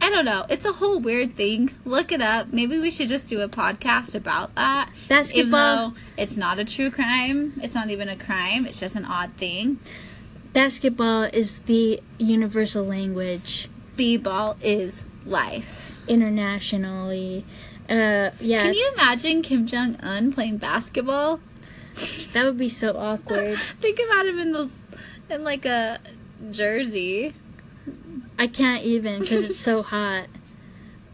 [0.00, 0.44] I don't know.
[0.48, 1.72] It's a whole weird thing.
[1.84, 2.52] Look it up.
[2.52, 4.88] Maybe we should just do a podcast about that.
[4.88, 5.90] Even Basketball.
[5.90, 8.66] though it's not a true crime, it's not even a crime.
[8.66, 9.78] It's just an odd thing.
[10.52, 15.92] Basketball is the universal language B-ball is life.
[16.08, 17.44] internationally.
[17.88, 21.40] Uh, yeah, Can you imagine Kim Jong Un playing basketball?
[22.32, 23.58] that would be so awkward.
[23.80, 24.70] Think about him in those,
[25.30, 26.00] in like a
[26.50, 27.34] jersey.
[28.38, 30.26] I can't even because it's so hot.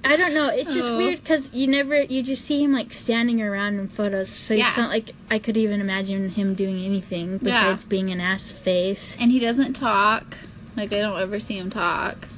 [0.04, 0.48] I don't know.
[0.48, 0.96] It's just Oh.
[0.96, 4.28] weird because you never you just see him like standing around in photos.
[4.30, 4.68] So Yeah.
[4.68, 9.16] it's not like I could even imagine him doing anything besides being an ass face.
[9.20, 10.36] And he doesn't talk.
[10.76, 12.28] Like, I don't ever see him talk.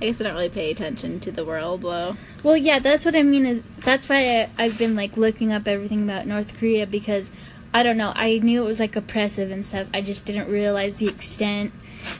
[0.00, 2.16] I guess I don't really pay attention to the world, though.
[2.42, 3.44] Well, yeah, that's what I mean.
[3.46, 7.30] Is that's why I, I've been like looking up everything about North Korea because
[7.74, 8.12] I don't know.
[8.16, 9.88] I knew it was like oppressive and stuff.
[9.92, 11.72] I just didn't realize the extent.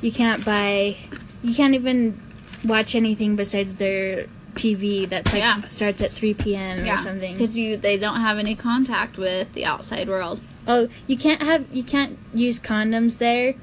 [0.02, 0.96] You can't buy.
[1.42, 2.20] You can't even
[2.64, 4.26] watch anything besides their
[4.58, 5.08] TV.
[5.08, 5.62] That's like Yeah.
[5.62, 6.86] starts at three p.m.
[6.88, 7.32] or something.
[7.34, 10.40] Because you, they don't have any contact with the outside world.
[10.66, 11.66] Oh, you can't have.
[11.74, 13.54] You can't use condoms there.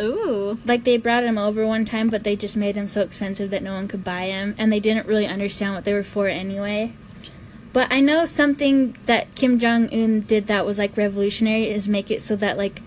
[0.00, 0.58] Ooh.
[0.64, 3.62] Like they brought them over one time, but they just made them so expensive that
[3.62, 6.92] no one could buy them, and they didn't really understand what they were for anyway.
[7.72, 12.10] But I know something that Kim Jong Un did that was like revolutionary is make
[12.10, 12.80] it so that like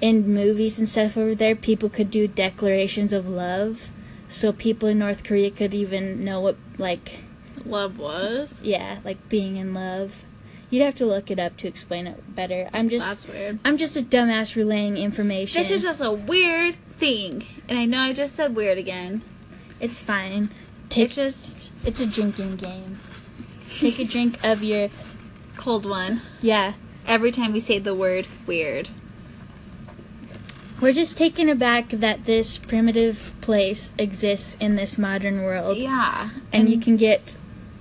[0.00, 3.90] in movies and stuff over there, people could do declarations of love,
[4.34, 7.18] so people in North Korea could even know what like
[7.64, 8.52] Love was.
[8.62, 10.24] yeah like being in love.
[10.70, 12.68] You'd have to look it up to explain it better.
[12.72, 13.58] I'm just That's weird.
[13.64, 15.60] I'm just a dumbass relaying information.
[15.60, 17.46] This is just a weird thing.
[17.68, 19.22] And I know I just said weird again.
[19.78, 20.50] It's fine.
[20.88, 22.98] Take It's just It's a drinking game.
[23.78, 24.90] Take a drink of your
[25.56, 26.22] cold one.
[26.40, 26.74] yeah.
[27.06, 28.88] Every time we say the word weird.
[30.84, 36.28] We're just taken aback that this primitive place exists in this modern world, Yeah.
[36.52, 37.36] and you can get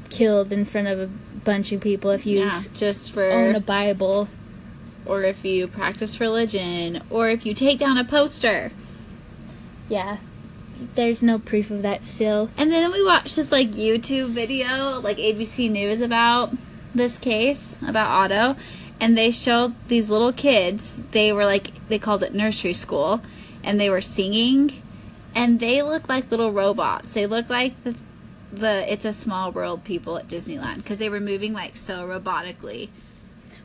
[0.09, 1.07] killed in front of a
[1.43, 4.29] bunch of people if you yeah, just for own a Bible.
[5.05, 8.71] or if you practice religion or if you take down a poster.
[9.89, 10.19] Yeah,
[10.95, 12.51] there's no proof of that still.
[12.55, 16.53] And then we watched this like YouTube video, like ABC News about
[16.95, 18.55] this case about Otto,
[18.99, 20.99] and they showed these little kids.
[21.11, 23.21] They were like they called it nursery school,
[23.63, 24.81] and they were singing,
[25.35, 27.13] and they look like little robots.
[27.13, 27.95] They look like the
[28.51, 32.89] the It's a Small World people at Disneyland because they were moving like so robotically.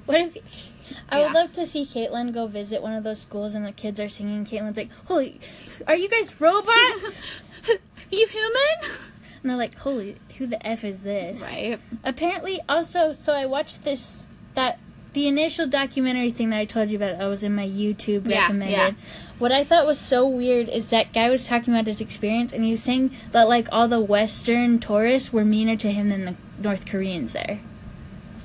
[0.06, 0.70] What if?
[1.10, 4.00] I would love to see Caitlin go visit one of those schools and the kids
[4.00, 4.46] are singing.
[4.46, 5.38] Caitlin's like, "Holy,
[5.86, 7.22] are you guys robots?"
[7.68, 7.74] Are
[8.10, 8.98] you human?
[9.42, 11.78] and they're like, "Holy, who the f is this?" Right.
[12.04, 14.78] apparently also so i watched this that
[15.14, 18.42] the initial documentary thing that i told you about i was in my youtube Yeah,
[18.42, 18.90] recommended yeah.
[19.38, 22.62] what i thought was so weird is that guy was talking about his experience and
[22.64, 26.34] he was saying that like all the western tourists were meaner to him than the
[26.60, 27.60] north koreans there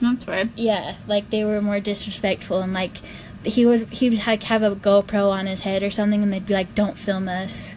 [0.01, 0.49] That's weird.
[0.55, 2.97] yeah like they were more disrespectful and like
[3.43, 6.45] he would he would like have a GoPro on his head or something, and they'd
[6.45, 7.75] be like, "Don't film us."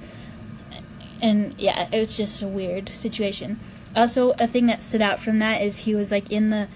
[1.21, 3.59] And yeah, it was just a weird situation.
[3.97, 6.69] Also, a thing that stood out from that is he was like in the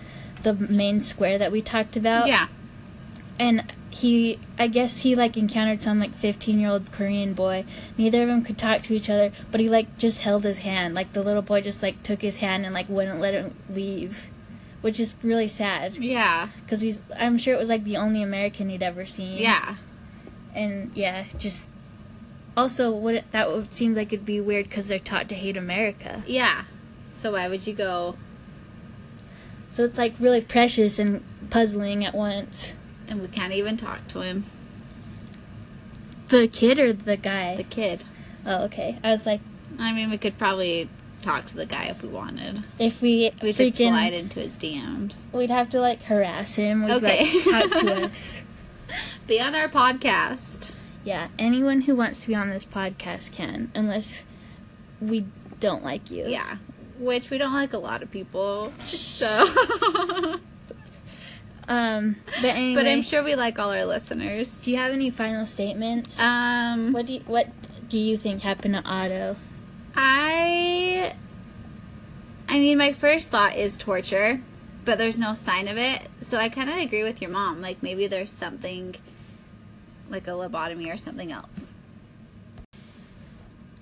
[0.42, 2.28] the main square that we talked about.
[2.28, 2.48] Yeah.
[3.38, 7.64] And he, I guess he like encountered some like 15 year old Korean boy.
[7.96, 10.94] Neither of them could talk to each other, but he like just held his hand.
[10.94, 14.28] Like the little boy just like took his hand and like wouldn't let him leave,
[14.82, 16.48] which is really sad Yeah.
[16.64, 17.02] because he's.
[17.18, 19.38] I'm sure it was like the only American he'd ever seen.
[19.38, 19.76] Yeah.
[20.54, 21.68] And yeah, just.
[22.56, 25.56] Also, would it, that would seem like it'd be weird because they're taught to hate
[25.56, 26.22] America.
[26.26, 26.64] Yeah.
[27.14, 28.16] So why would you go
[29.70, 32.74] So it's like really precious and puzzling at once.
[33.08, 34.44] and we can't even talk to him?
[36.28, 37.56] The kid or the guy?
[37.56, 38.04] The kid.
[38.46, 38.98] oh, okay.
[39.02, 39.40] I was like,
[39.78, 40.88] I mean, we could probably
[41.22, 42.62] talk to the guy if we wanted.
[42.78, 45.14] if we, We could slide into his DMs.
[45.32, 46.82] we'd have to like harass him.
[46.84, 47.30] We'd Okay.
[47.50, 48.42] like talk to us.
[49.26, 50.70] Be on our podcast.
[51.04, 54.24] Yeah, anyone who wants to be on this podcast can, unless
[55.00, 55.26] we
[55.58, 56.26] don't like you.
[56.28, 56.56] Yeah.
[57.00, 58.72] Which we don't like a lot of people.
[58.78, 60.36] So.
[61.70, 64.60] Um, but anyway, but I'm sure we like all our listeners.
[64.60, 66.18] do you have any final statements?
[66.18, 67.46] Um, what do you, what
[67.88, 69.36] do you think happened to Otto?
[69.94, 71.14] I.
[72.48, 74.42] I mean, my first thought is torture,
[74.84, 76.08] but there's no sign of it.
[76.20, 77.60] So I kind of agree with your mom.
[77.62, 78.96] Like maybe there's something,
[80.08, 81.70] like a lobotomy or something else.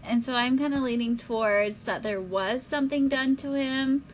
[0.04, 4.04] And so I'm kind of leaning towards that there was something done to him,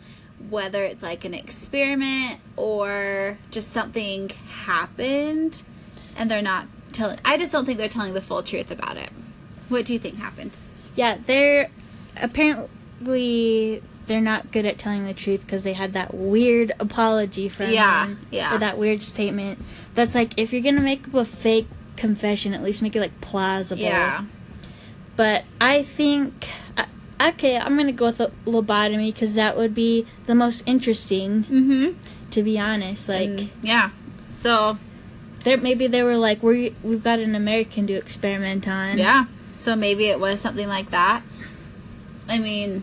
[0.51, 4.31] whether it's like an experiment or just something
[4.65, 5.63] happened,
[6.17, 7.19] and they're not telling.
[7.25, 9.11] I just don't think they're telling the full truth about it.
[9.69, 10.57] What do you think happened?
[10.97, 11.71] Yeah, they're
[12.21, 17.71] apparently they're not good at telling the truth because they had that weird apology from
[17.71, 18.55] Yeah, him, yeah.
[18.55, 19.59] or that weird statement.
[19.95, 23.21] That's like if you're gonna make up a fake confession, at least make it like
[23.21, 23.83] plausible.
[23.83, 24.25] Yeah.
[25.17, 26.49] But I think
[27.21, 31.45] okay, I'm gonna go with a lobotomy because that would be the most interesting.
[31.45, 31.99] Mm-hmm.
[32.31, 33.91] To be honest, like yeah.
[34.41, 34.77] So
[35.45, 38.99] there maybe they were like we we've got an American to experiment on.
[38.99, 39.27] yeah.
[39.59, 41.23] So maybe it was something like that.
[42.29, 42.83] I mean,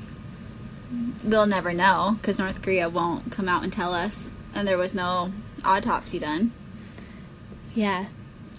[1.23, 4.95] we'll never know because North Korea won't come out and tell us, and there was
[4.95, 5.31] no
[5.63, 6.51] autopsy done
[7.75, 8.05] Yeah.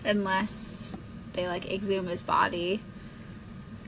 [0.05, 0.95] unless
[1.33, 2.83] they like exhume his body,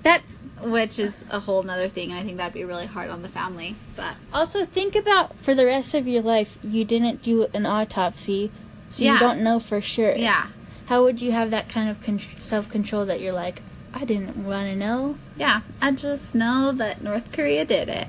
[0.05, 2.11] That's which is a whole nother thing.
[2.13, 3.75] And I think that'd be really hard on the family.
[3.97, 8.53] But also think about for the rest of your life you didn't do an autopsy,
[8.89, 9.15] so Yeah.
[9.15, 10.15] you don't know for sure.
[10.15, 10.47] yeah,
[10.87, 14.37] How would you have that kind of con- self control that you're like, I didn't
[14.45, 15.17] want to know?
[15.37, 18.07] yeah, I just know that North Korea did it.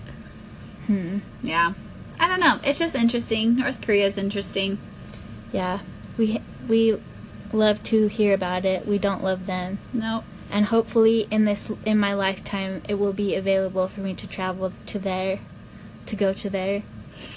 [0.87, 1.19] Hmm.
[1.41, 1.73] Yeah,
[2.19, 2.59] I don't know.
[2.63, 3.55] It's just interesting.
[3.55, 4.77] North Korea is interesting.
[5.51, 5.79] Yeah.
[6.17, 6.97] We we
[7.53, 8.85] love to hear about it.
[8.85, 9.79] We don't love them.
[9.93, 10.23] Nope.
[10.51, 14.71] And hopefully in this in my lifetime it will be available for me to travel
[14.85, 15.39] to there
[16.05, 16.83] to go to there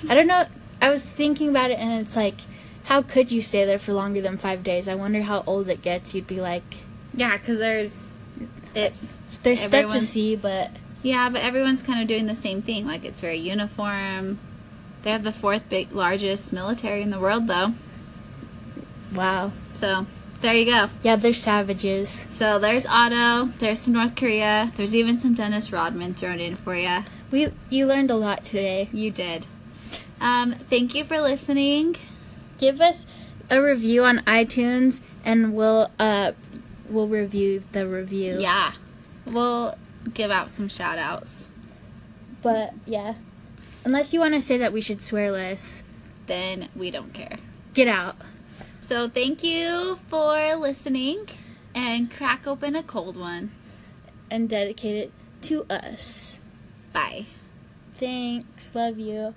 [0.09, 0.47] i don't know
[0.81, 2.41] i was thinking about it and it's like
[2.85, 5.83] how could you stay there for longer than five days i wonder how old it
[5.83, 6.79] gets you'd be like
[7.15, 8.13] Yeah, because there's
[8.75, 10.71] it's there's stuff to see but
[11.03, 12.87] yeah, but everyone's kind of doing the same thing.
[12.87, 14.39] Like it's very uniform.
[15.03, 17.75] They have the fourth big largest military in the world, though.
[19.13, 20.07] wow So
[20.41, 20.89] there you go.
[21.03, 23.53] yeah they're savages So there's Otto.
[23.59, 24.72] There's some North Korea.
[24.76, 26.99] There's even some Dennis Rodman thrown in for you.
[27.30, 29.47] we you learned a lot today You did.
[30.20, 31.97] Um, thank you for listening.
[32.59, 33.07] give us
[33.51, 36.32] a review on itunes and we'll uh
[36.91, 38.72] we'll review the review Yeah,
[39.26, 39.76] we'll
[40.14, 41.49] give out some shout outs.
[42.43, 43.14] but yeah
[43.84, 45.82] unless you want to say that we should swear less
[46.26, 47.39] Then we don't care.
[47.74, 48.16] get out
[48.89, 51.28] so thank you for listening
[51.74, 53.53] and crack open a cold one.
[54.30, 55.12] And dedicate it
[55.43, 56.41] to us.
[56.95, 57.26] Bye.
[57.99, 58.74] Thanks.
[58.74, 59.34] Love you.